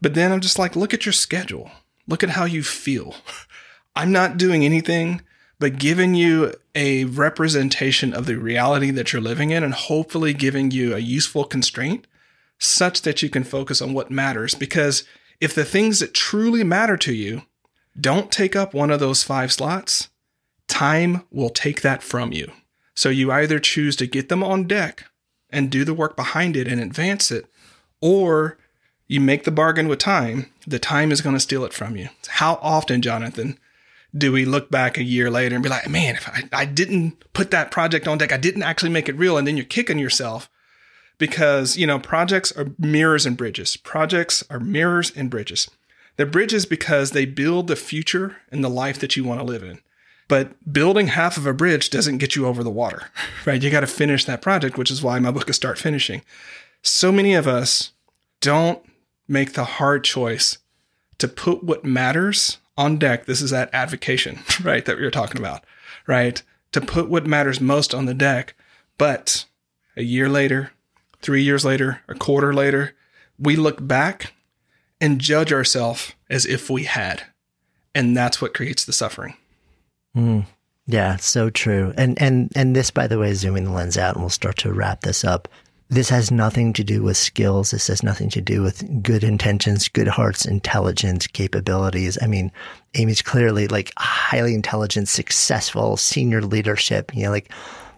But 0.00 0.14
then 0.14 0.30
I'm 0.30 0.40
just 0.40 0.60
like, 0.60 0.76
look 0.76 0.94
at 0.94 1.06
your 1.06 1.12
schedule. 1.12 1.72
Look 2.06 2.22
at 2.22 2.30
how 2.30 2.44
you 2.44 2.62
feel. 2.62 3.16
I'm 3.96 4.12
not 4.12 4.36
doing 4.36 4.64
anything 4.64 5.22
but 5.58 5.78
giving 5.78 6.14
you 6.14 6.54
a 6.74 7.04
representation 7.04 8.12
of 8.12 8.26
the 8.26 8.36
reality 8.36 8.90
that 8.90 9.12
you're 9.12 9.22
living 9.22 9.50
in 9.50 9.62
and 9.62 9.74
hopefully 9.74 10.34
giving 10.34 10.70
you 10.70 10.94
a 10.94 10.98
useful 10.98 11.44
constraint 11.44 12.06
such 12.58 13.02
that 13.02 13.22
you 13.22 13.28
can 13.28 13.44
focus 13.44 13.80
on 13.80 13.94
what 13.94 14.10
matters. 14.10 14.54
Because 14.54 15.04
if 15.40 15.54
the 15.54 15.64
things 15.64 16.00
that 16.00 16.14
truly 16.14 16.64
matter 16.64 16.96
to 16.98 17.12
you 17.12 17.42
don't 18.00 18.32
take 18.32 18.56
up 18.56 18.74
one 18.74 18.90
of 18.90 19.00
those 19.00 19.22
five 19.22 19.52
slots, 19.52 20.08
time 20.66 21.24
will 21.30 21.50
take 21.50 21.82
that 21.82 22.02
from 22.02 22.32
you. 22.32 22.50
So 22.94 23.08
you 23.08 23.30
either 23.30 23.58
choose 23.58 23.96
to 23.96 24.06
get 24.06 24.28
them 24.28 24.42
on 24.42 24.66
deck 24.66 25.04
and 25.50 25.70
do 25.70 25.84
the 25.84 25.94
work 25.94 26.16
behind 26.16 26.56
it 26.56 26.66
and 26.66 26.80
advance 26.80 27.30
it, 27.30 27.46
or 28.00 28.58
you 29.06 29.20
make 29.20 29.44
the 29.44 29.50
bargain 29.50 29.88
with 29.88 29.98
time, 29.98 30.50
the 30.66 30.78
time 30.78 31.12
is 31.12 31.20
going 31.20 31.36
to 31.36 31.40
steal 31.40 31.64
it 31.64 31.72
from 31.72 31.96
you. 31.96 32.08
How 32.26 32.58
often, 32.62 33.02
Jonathan, 33.02 33.58
do 34.16 34.30
we 34.32 34.44
look 34.44 34.70
back 34.70 34.96
a 34.96 35.02
year 35.02 35.30
later 35.30 35.56
and 35.56 35.62
be 35.62 35.68
like, 35.68 35.88
man, 35.88 36.14
if 36.14 36.28
I, 36.28 36.44
I 36.52 36.64
didn't 36.64 37.32
put 37.32 37.50
that 37.50 37.70
project 37.70 38.06
on 38.06 38.18
deck, 38.18 38.32
I 38.32 38.36
didn't 38.36 38.62
actually 38.62 38.90
make 38.90 39.08
it 39.08 39.16
real. 39.16 39.36
And 39.36 39.46
then 39.46 39.56
you're 39.56 39.66
kicking 39.66 39.98
yourself 39.98 40.48
because, 41.18 41.76
you 41.76 41.86
know, 41.86 41.98
projects 41.98 42.52
are 42.52 42.66
mirrors 42.78 43.26
and 43.26 43.36
bridges. 43.36 43.76
Projects 43.76 44.44
are 44.48 44.60
mirrors 44.60 45.10
and 45.14 45.30
bridges. 45.30 45.68
They're 46.16 46.26
bridges 46.26 46.64
because 46.64 47.10
they 47.10 47.24
build 47.24 47.66
the 47.66 47.76
future 47.76 48.36
and 48.52 48.62
the 48.62 48.68
life 48.68 49.00
that 49.00 49.16
you 49.16 49.24
want 49.24 49.40
to 49.40 49.46
live 49.46 49.64
in. 49.64 49.80
But 50.28 50.72
building 50.72 51.08
half 51.08 51.36
of 51.36 51.46
a 51.46 51.52
bridge 51.52 51.90
doesn't 51.90 52.18
get 52.18 52.36
you 52.36 52.46
over 52.46 52.62
the 52.62 52.70
water, 52.70 53.08
right? 53.46 53.60
You 53.60 53.70
got 53.70 53.80
to 53.80 53.86
finish 53.86 54.24
that 54.24 54.42
project, 54.42 54.78
which 54.78 54.90
is 54.90 55.02
why 55.02 55.18
my 55.18 55.32
book 55.32 55.50
is 55.50 55.56
Start 55.56 55.78
Finishing. 55.78 56.22
So 56.82 57.10
many 57.10 57.34
of 57.34 57.48
us 57.48 57.92
don't 58.40 58.82
make 59.26 59.54
the 59.54 59.64
hard 59.64 60.04
choice 60.04 60.58
to 61.18 61.26
put 61.26 61.64
what 61.64 61.84
matters 61.84 62.58
on 62.76 62.98
deck. 62.98 63.26
This 63.26 63.40
is 63.40 63.50
that 63.50 63.70
advocation, 63.72 64.40
right? 64.62 64.84
That 64.84 64.96
we 64.96 65.04
were 65.04 65.10
talking 65.10 65.40
about, 65.40 65.64
right? 66.06 66.42
To 66.72 66.80
put 66.80 67.08
what 67.08 67.26
matters 67.26 67.60
most 67.60 67.94
on 67.94 68.06
the 68.06 68.14
deck. 68.14 68.54
But 68.98 69.46
a 69.96 70.02
year 70.02 70.28
later, 70.28 70.72
three 71.20 71.42
years 71.42 71.64
later, 71.64 72.00
a 72.08 72.14
quarter 72.14 72.52
later, 72.52 72.94
we 73.38 73.56
look 73.56 73.86
back 73.86 74.32
and 75.00 75.20
judge 75.20 75.52
ourselves 75.52 76.12
as 76.30 76.46
if 76.46 76.70
we 76.70 76.84
had. 76.84 77.24
And 77.94 78.16
that's 78.16 78.40
what 78.40 78.54
creates 78.54 78.84
the 78.84 78.92
suffering. 78.92 79.36
Mm, 80.16 80.46
yeah, 80.86 81.16
so 81.16 81.50
true. 81.50 81.92
And 81.96 82.20
and 82.20 82.50
and 82.54 82.74
this, 82.74 82.90
by 82.90 83.06
the 83.06 83.18
way, 83.18 83.34
zooming 83.34 83.64
the 83.64 83.70
lens 83.70 83.96
out, 83.96 84.14
and 84.14 84.22
we'll 84.22 84.30
start 84.30 84.58
to 84.58 84.72
wrap 84.72 85.00
this 85.02 85.24
up. 85.24 85.48
This 85.94 86.08
has 86.08 86.32
nothing 86.32 86.72
to 86.72 86.82
do 86.82 87.04
with 87.04 87.16
skills. 87.16 87.70
This 87.70 87.86
has 87.86 88.02
nothing 88.02 88.28
to 88.30 88.40
do 88.40 88.62
with 88.62 89.00
good 89.00 89.22
intentions, 89.22 89.86
good 89.86 90.08
hearts, 90.08 90.44
intelligence, 90.44 91.28
capabilities. 91.28 92.18
I 92.20 92.26
mean, 92.26 92.50
Amy's 92.94 93.22
clearly 93.22 93.68
like 93.68 93.92
highly 93.96 94.54
intelligent, 94.54 95.06
successful, 95.06 95.96
senior 95.96 96.42
leadership. 96.42 97.14
You 97.14 97.26
know, 97.26 97.30
like 97.30 97.52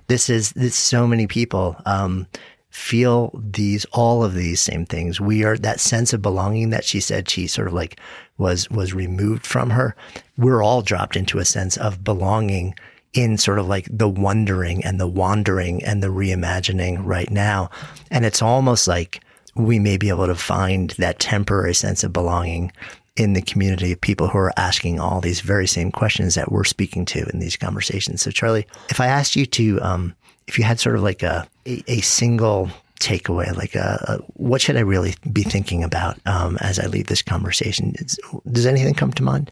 this 0.08 0.28
is 0.28 0.50
this 0.50 0.76
so 0.76 1.06
many 1.06 1.26
people. 1.26 1.74
Um, 1.86 2.26
feel 2.68 3.30
these 3.42 3.86
all 3.92 4.22
of 4.22 4.34
these 4.34 4.60
same 4.60 4.84
things 4.84 5.18
we 5.18 5.42
are 5.44 5.56
that 5.56 5.80
sense 5.80 6.12
of 6.12 6.20
belonging 6.20 6.68
that 6.68 6.84
she 6.84 7.00
said 7.00 7.26
she 7.26 7.46
sort 7.46 7.66
of 7.66 7.72
like 7.72 7.98
was 8.36 8.68
was 8.68 8.92
removed 8.92 9.46
from 9.46 9.70
her 9.70 9.96
we're 10.36 10.62
all 10.62 10.82
dropped 10.82 11.16
into 11.16 11.38
a 11.38 11.44
sense 11.46 11.78
of 11.78 12.04
belonging 12.04 12.74
in 13.12 13.38
sort 13.38 13.58
of 13.58 13.66
like 13.66 13.88
the 13.90 14.08
wondering 14.08 14.84
and 14.84 15.00
the 15.00 15.06
wandering 15.06 15.82
and 15.84 16.02
the 16.02 16.08
reimagining 16.08 16.98
right 17.04 17.30
now 17.30 17.70
and 18.10 18.24
it's 18.24 18.42
almost 18.42 18.86
like 18.86 19.20
we 19.54 19.78
may 19.78 19.96
be 19.96 20.08
able 20.08 20.26
to 20.26 20.34
find 20.34 20.90
that 20.98 21.18
temporary 21.18 21.74
sense 21.74 22.04
of 22.04 22.12
belonging 22.12 22.70
in 23.16 23.32
the 23.32 23.40
community 23.40 23.92
of 23.92 24.00
people 24.00 24.28
who 24.28 24.36
are 24.36 24.52
asking 24.58 25.00
all 25.00 25.20
these 25.22 25.40
very 25.40 25.66
same 25.66 25.90
questions 25.90 26.34
that 26.34 26.52
we're 26.52 26.64
speaking 26.64 27.06
to 27.06 27.24
in 27.32 27.38
these 27.38 27.56
conversations 27.56 28.20
so 28.20 28.30
charlie 28.30 28.66
if 28.90 29.00
i 29.00 29.06
asked 29.06 29.36
you 29.36 29.46
to 29.46 29.80
um, 29.80 30.14
if 30.46 30.58
you 30.58 30.64
had 30.64 30.78
sort 30.78 30.96
of 30.96 31.02
like 31.02 31.22
a, 31.22 31.48
a, 31.66 31.82
a 31.88 32.00
single 32.00 32.70
takeaway, 33.00 33.54
like 33.56 33.74
a, 33.74 34.04
a, 34.08 34.16
what 34.34 34.60
should 34.60 34.76
I 34.76 34.80
really 34.80 35.14
be 35.32 35.42
thinking 35.42 35.82
about 35.82 36.18
um, 36.26 36.56
as 36.60 36.78
I 36.78 36.86
leave 36.86 37.06
this 37.06 37.22
conversation? 37.22 37.94
Is, 37.96 38.18
does 38.50 38.66
anything 38.66 38.94
come 38.94 39.12
to 39.12 39.22
mind? 39.22 39.50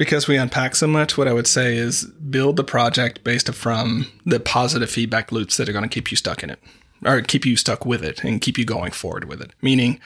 Because 0.00 0.26
we 0.26 0.38
unpack 0.38 0.76
so 0.76 0.86
much, 0.86 1.18
what 1.18 1.28
I 1.28 1.34
would 1.34 1.46
say 1.46 1.76
is 1.76 2.06
build 2.06 2.56
the 2.56 2.64
project 2.64 3.22
based 3.22 3.52
from 3.52 4.06
the 4.24 4.40
positive 4.40 4.88
feedback 4.88 5.30
loops 5.30 5.58
that 5.58 5.68
are 5.68 5.74
going 5.74 5.86
to 5.86 5.94
keep 5.94 6.10
you 6.10 6.16
stuck 6.16 6.42
in 6.42 6.48
it 6.48 6.58
or 7.04 7.20
keep 7.20 7.44
you 7.44 7.54
stuck 7.54 7.84
with 7.84 8.02
it 8.02 8.24
and 8.24 8.40
keep 8.40 8.56
you 8.56 8.64
going 8.64 8.92
forward 8.92 9.26
with 9.26 9.42
it. 9.42 9.50
Meaning, 9.60 10.00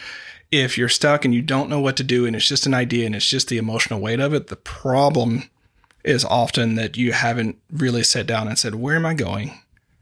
if 0.51 0.77
you're 0.77 0.89
stuck 0.89 1.25
and 1.25 1.33
you 1.33 1.43
don't 1.43 1.69
know 1.69 1.79
what 1.79 1.97
to 1.99 2.03
do 2.03 2.27
and 2.27 2.35
it's 2.35 2.49
just 2.49 2.67
an 2.67 2.75
idea 2.75 3.07
and 3.07 3.15
it's 3.15 3.29
just 3.29 3.47
the 3.47 3.57
emotional 3.57 4.01
weight 4.01 4.19
of 4.19 4.35
it, 4.35 4.49
the 4.49 4.57
problem 4.57 5.45
is 6.03 6.25
often 6.25 6.75
that 6.75 6.97
you 6.97 7.13
haven't 7.13 7.57
really 7.71 8.03
sat 8.03 8.27
down 8.27 8.49
and 8.49 8.59
said, 8.59 8.75
Where 8.75 8.97
am 8.97 9.07
I 9.07 9.15
going? 9.15 9.53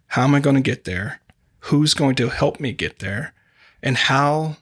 How 0.07 0.25
am 0.25 0.35
I 0.35 0.41
going 0.41 0.57
to 0.57 0.63
get 0.63 0.85
there? 0.85 1.21
Who's 1.65 1.93
going 1.93 2.15
to 2.15 2.31
help 2.31 2.61
me 2.61 2.73
get 2.73 3.01
there? 3.01 3.35
And 3.83 3.99
how 3.99 4.57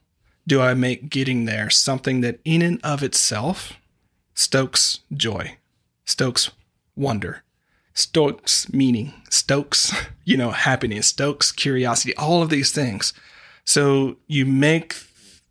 do 0.45 0.61
I 0.61 0.75
make 0.75 1.09
getting 1.09 1.45
there 1.45 1.71
something 1.71 2.21
that 2.23 2.41
in 2.45 2.63
and 2.63 2.81
of 2.83 3.05
itself 3.05 3.75
stokes 4.41 5.01
joy, 5.13 5.57
stokes 6.05 6.51
wonder, 6.97 7.43
stokes 7.95 8.73
meaning, 8.73 9.13
stokes, 9.29 9.93
you 10.25 10.37
know, 10.37 10.51
happiness, 10.51 11.09
stokes 11.09 11.53
curiosity, 11.53 12.15
all 12.17 12.43
of 12.43 12.51
these 12.51 12.73
things. 12.73 13.13
So 13.65 14.17
you 14.27 14.47
make 14.47 14.97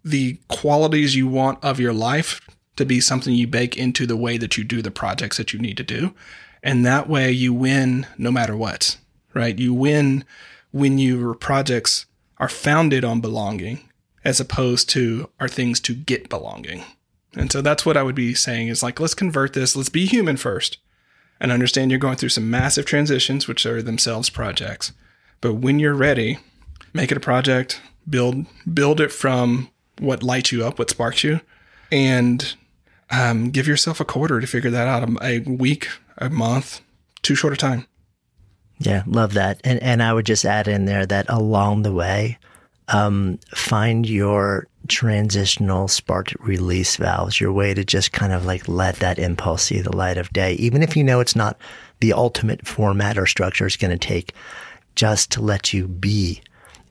the 0.04 0.39
qualities 0.47 1.15
you 1.15 1.28
want 1.28 1.63
of 1.63 1.80
your 1.80 1.93
life 1.93 2.41
to 2.78 2.86
be 2.86 3.02
something 3.02 3.34
you 3.34 3.47
bake 3.47 3.78
into 3.78 4.06
the 4.06 4.17
way 4.17 4.38
that 4.38 4.58
you 4.58 4.63
do 4.63 4.82
the 4.82 4.91
projects 4.91 5.38
that 5.38 5.54
you 5.54 5.60
need 5.60 5.78
to 5.78 5.84
do. 5.84 6.13
And 6.63 6.86
that 6.86 7.08
way 7.10 7.32
you 7.32 7.54
win 7.54 8.08
no 8.17 8.32
matter 8.32 8.56
what 8.56 8.97
right? 9.34 9.58
You 9.58 9.73
win 9.73 10.25
when 10.71 10.97
your 10.97 11.34
projects 11.34 12.06
are 12.38 12.49
founded 12.49 13.04
on 13.04 13.21
belonging 13.21 13.89
as 14.23 14.39
opposed 14.39 14.89
to 14.89 15.30
are 15.39 15.47
things 15.47 15.80
to 15.82 15.95
get 15.95 16.30
belonging. 16.30 16.84
And 17.36 17.52
so 17.52 17.62
that's 17.62 17.86
what 17.86 17.98
I 17.98 18.04
would 18.04 18.15
be 18.15 18.34
saying 18.34 18.70
is 18.70 18.82
like, 18.82 19.00
let's 19.00 19.13
convert 19.13 19.54
this. 19.54 19.76
Let's 19.76 19.89
be 19.89 20.06
human 20.06 20.38
first 20.38 20.78
and 21.39 21.52
understand 21.52 21.92
you're 21.92 22.00
going 22.00 22.18
through 22.18 22.30
some 22.30 22.50
massive 22.50 22.86
transitions, 22.86 23.48
which 23.48 23.65
are 23.65 23.82
themselves 23.82 24.30
projects. 24.30 24.92
But 25.42 25.56
when 25.56 25.80
you're 25.80 25.94
ready, 25.94 26.39
make 26.94 27.12
it 27.12 27.18
a 27.18 27.22
project, 27.22 27.82
build, 28.10 28.46
build 28.72 29.00
it 29.00 29.12
from 29.12 29.70
what 30.00 30.24
lights 30.24 30.52
you 30.52 30.65
up, 30.65 30.80
what 30.80 30.89
sparks 30.89 31.24
you, 31.24 31.42
and 31.92 32.56
um, 33.12 33.52
give 33.52 33.68
yourself 33.68 34.00
a 34.00 34.06
quarter 34.06 34.39
to 34.39 34.48
figure 34.48 34.72
that 34.72 34.88
out. 34.88 35.10
A 35.22 35.39
week, 35.39 35.89
a 36.18 36.30
month, 36.30 36.82
too 37.22 37.36
short 37.36 37.54
a 37.54 37.58
time. 37.58 37.86
Yeah, 38.80 39.04
love 39.06 39.34
that. 39.34 39.60
And 39.63 39.82
and 39.84 40.02
I 40.02 40.13
would 40.13 40.26
just 40.26 40.46
add 40.46 40.68
in 40.68 40.86
there 40.86 41.06
that 41.06 41.26
along 41.28 41.84
the 41.84 41.92
way, 41.92 42.38
um, 42.88 43.39
find 43.54 44.08
your 44.08 44.68
transitional 44.89 45.88
spark 45.88 46.34
release 46.39 46.97
valves, 46.97 47.39
your 47.39 47.54
way 47.54 47.73
to 47.73 47.86
just 47.86 48.12
kind 48.12 48.34
of 48.34 48.45
like 48.45 48.67
let 48.67 48.97
that 48.97 49.19
impulse 49.19 49.63
see 49.63 49.80
the 49.80 49.95
light 49.95 50.17
of 50.17 50.34
day, 50.34 50.54
even 50.54 50.84
if 50.84 50.97
you 50.97 51.04
know 51.04 51.19
it's 51.19 51.36
not 51.36 51.58
the 52.02 52.13
ultimate 52.13 52.67
format 52.67 53.17
or 53.17 53.25
structure 53.25 53.65
it's 53.65 53.78
going 53.78 53.97
to 53.97 54.08
take, 54.08 54.34
just 54.95 55.32
to 55.32 55.41
let 55.41 55.73
you 55.73 55.88
be 55.88 56.41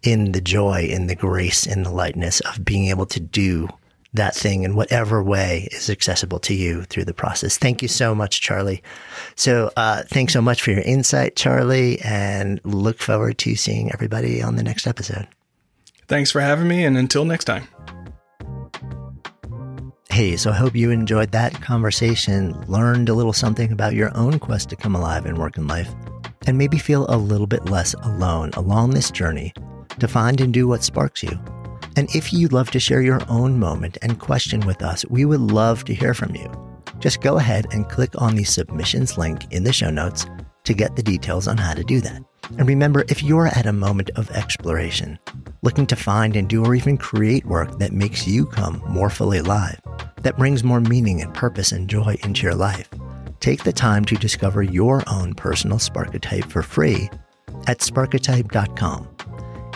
in 0.03 0.33
the 0.33 0.41
joy, 0.41 0.83
in 0.83 1.09
the 1.09 1.15
grace, 1.15 1.67
in 1.67 1.83
the 1.83 1.91
lightness 1.91 2.41
of 2.41 2.65
being 2.65 2.87
able 2.87 3.07
to 3.07 3.21
do 3.21 3.69
that 4.15 4.35
thing 4.35 4.63
in 4.63 4.75
whatever 4.75 5.23
way 5.23 5.69
is 5.73 5.91
accessible 5.91 6.39
to 6.39 6.55
you 6.55 6.83
through 6.85 7.05
the 7.05 7.13
process. 7.13 7.59
Thank 7.59 7.83
you 7.83 7.89
so 7.89 8.15
much, 8.15 8.41
Charlie. 8.41 8.83
So, 9.35 9.71
uh, 9.77 10.05
thanks 10.07 10.33
so 10.33 10.41
much 10.41 10.63
for 10.63 10.71
your 10.71 10.81
insight, 10.81 11.37
Charlie, 11.37 12.01
and 12.01 12.61
look 12.65 13.01
forward 13.01 13.37
to 13.39 13.55
seeing 13.55 13.93
everybody 13.93 14.43
on 14.43 14.57
the 14.57 14.63
next 14.63 14.87
episode. 14.87 15.29
Thanks 16.09 16.31
for 16.31 16.41
having 16.41 16.67
me, 16.67 16.85
and 16.87 16.97
until 16.97 17.27
next 17.27 17.45
time. 17.45 17.69
Hey, 20.09 20.37
so 20.37 20.51
I 20.51 20.55
hope 20.55 20.75
you 20.75 20.91
enjoyed 20.91 21.33
that 21.33 21.53
conversation, 21.61 22.59
learned 22.63 23.11
a 23.11 23.15
little 23.15 23.35
something 23.35 23.71
about 23.71 23.95
your 23.95 24.11
own 24.17 24.39
quest 24.39 24.71
to 24.71 24.77
come 24.77 24.95
alive 24.97 25.27
and 25.27 25.37
work 25.37 25.59
in 25.59 25.67
life, 25.67 25.95
and 26.47 26.57
maybe 26.57 26.79
feel 26.79 27.07
a 27.09 27.17
little 27.17 27.47
bit 27.47 27.67
less 27.67 27.93
alone 28.03 28.51
along 28.55 28.91
this 28.91 29.11
journey 29.11 29.53
to 30.01 30.09
find 30.09 30.41
and 30.41 30.53
do 30.55 30.67
what 30.67 30.83
sparks 30.83 31.23
you. 31.23 31.39
And 31.95 32.09
if 32.15 32.33
you'd 32.33 32.55
love 32.55 32.71
to 32.71 32.81
share 32.81 33.03
your 33.03 33.21
own 33.29 33.59
moment 33.59 33.99
and 34.01 34.19
question 34.19 34.61
with 34.61 34.83
us, 34.83 35.05
we 35.11 35.27
would 35.27 35.41
love 35.41 35.85
to 35.85 35.95
hear 35.95 36.15
from 36.15 36.35
you. 36.35 36.51
Just 37.01 37.21
go 37.21 37.37
ahead 37.37 37.67
and 37.73 37.89
click 37.89 38.11
on 38.21 38.35
the 38.35 38.45
submissions 38.45 39.19
link 39.19 39.53
in 39.53 39.63
the 39.63 39.73
show 39.75 39.91
notes 39.91 40.27
to 40.69 40.75
get 40.75 40.95
the 40.97 41.03
details 41.03 41.49
on 41.49 41.57
how 41.57 41.73
to 41.73 41.83
do 41.83 41.99
that. 42.03 42.23
And 42.59 42.69
remember, 42.69 43.05
if 43.09 43.23
you're 43.23 43.47
at 43.47 43.67
a 43.67 43.73
moment 43.73 44.11
of 44.17 44.31
exploration, 44.31 45.19
looking 45.63 45.87
to 45.87 45.97
find 45.97 46.37
and 46.37 46.47
do 46.47 46.65
or 46.65 46.75
even 46.75 46.99
create 46.99 47.47
work 47.47 47.79
that 47.79 47.93
makes 47.93 48.29
you 48.29 48.45
come 48.45 48.83
more 48.87 49.09
fully 49.09 49.39
alive, 49.39 49.81
that 50.23 50.37
brings 50.37 50.63
more 50.63 50.81
meaning 50.81 51.23
and 51.23 51.33
purpose 51.33 51.73
and 51.73 51.89
joy 51.89 52.17
into 52.23 52.43
your 52.43 52.55
life, 52.55 52.89
take 53.41 53.65
the 53.65 53.73
time 53.73 54.05
to 54.05 54.17
discover 54.17 54.63
your 54.63 55.03
own 55.11 55.35
personal 55.35 55.79
Sparketype 55.79 56.51
for 56.51 56.63
free 56.63 57.09
at 57.67 57.79
sparketype.com. 57.79 59.09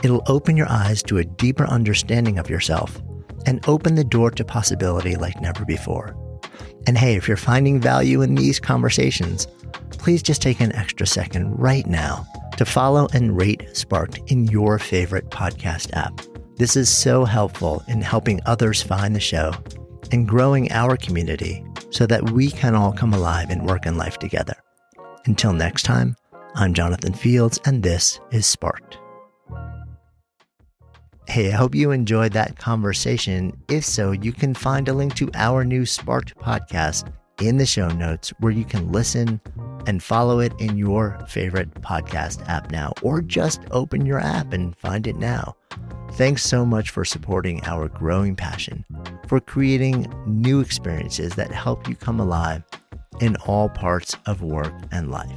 It'll 0.03 0.25
open 0.27 0.59
your 0.59 0.69
eyes 0.69 1.03
to 1.05 1.19
a 1.19 1.25
deeper 1.25 1.65
understanding 1.65 2.39
of 2.39 2.51
yourself 2.51 3.01
and 3.47 3.67
open 3.67 3.95
the 3.95 4.05
door 4.05 4.31
to 4.33 4.45
possibility 4.45 5.17
like 5.17 5.41
never 5.41 5.65
before. 5.65 6.15
And 6.87 6.99
hey, 6.99 7.15
if 7.17 7.29
you're 7.29 7.37
finding 7.39 7.81
value 7.81 8.21
in 8.21 8.35
these 8.35 8.61
conversations, 8.61 9.47
please 10.03 10.23
just 10.23 10.43
take 10.43 10.61
an 10.61 10.75
extra 10.75 11.07
second 11.07 11.49
right 11.57 11.87
now 11.87 12.27
to 12.57 12.65
follow 12.65 13.07
and 13.15 13.37
rate 13.37 13.65
Sparked 13.77 14.19
in 14.27 14.47
your 14.49 14.79
favorite 14.79 15.31
podcast 15.31 15.97
app. 15.97 16.21
This 16.57 16.77
is 16.77 16.91
so 16.91 17.25
helpful 17.25 17.85
in 17.87 18.03
helping 18.03 18.41
others 18.45 18.83
find 18.83 19.15
the 19.15 19.21
show 19.21 19.53
and 20.11 20.29
growing 20.29 20.71
our 20.73 20.97
community 20.97 21.65
so 21.91 22.05
that 22.07 22.31
we 22.33 22.51
can 22.51 22.75
all 22.75 22.93
come 22.93 23.15
alive 23.15 23.51
and 23.51 23.65
work 23.65 23.87
in 23.87 23.97
life 23.97 24.19
together. 24.19 24.57
Until 25.27 25.53
next 25.53 25.85
time, 25.85 26.17
I'm 26.57 26.75
Jonathan 26.75 27.15
Fields, 27.15 27.61
and 27.65 27.83
this 27.83 28.19
is 28.33 28.45
Sparked. 28.45 28.99
Hey, 31.29 31.53
I 31.53 31.57
hope 31.57 31.77
you 31.77 31.93
enjoyed 31.93 32.33
that 32.33 32.59
conversation. 32.59 33.57
If 33.69 33.85
so, 33.85 34.11
you 34.11 34.33
can 34.33 34.53
find 34.53 34.89
a 34.89 34.93
link 34.93 35.15
to 35.15 35.31
our 35.35 35.65
new 35.65 35.87
Sparked 35.87 36.37
podcast 36.39 37.13
in 37.41 37.57
the 37.57 37.67
show 37.67 37.89
notes 37.89 38.31
where 38.41 38.53
you 38.53 38.65
can 38.65 38.93
listen 38.93 39.41
and 39.87 40.03
follow 40.03 40.41
it 40.41 40.53
in 40.59 40.77
your 40.77 41.19
favorite 41.29 41.73
podcast 41.83 42.47
app 42.49 42.71
now, 42.71 42.93
or 43.03 43.21
just 43.21 43.61
open 43.71 44.07
your 44.07 44.19
app 44.19 44.53
and 44.53 44.77
find 44.77 45.07
it 45.07 45.17
now. 45.17 45.57
Thanks 46.13 46.45
so 46.45 46.67
much 46.67 46.91
for 46.91 47.05
supporting 47.05 47.65
our 47.65 47.89
growing 47.89 48.37
passion 48.37 48.85
for 49.27 49.41
creating 49.41 50.13
new 50.27 50.61
experiences 50.61 51.37
that 51.37 51.51
help 51.51 51.89
you 51.89 51.95
come 51.95 52.21
alive 52.21 52.63
in 53.21 53.37
all 53.47 53.71
parts 53.71 54.15
of 54.27 54.43
work 54.43 54.75
and 54.91 55.11
life. 55.11 55.31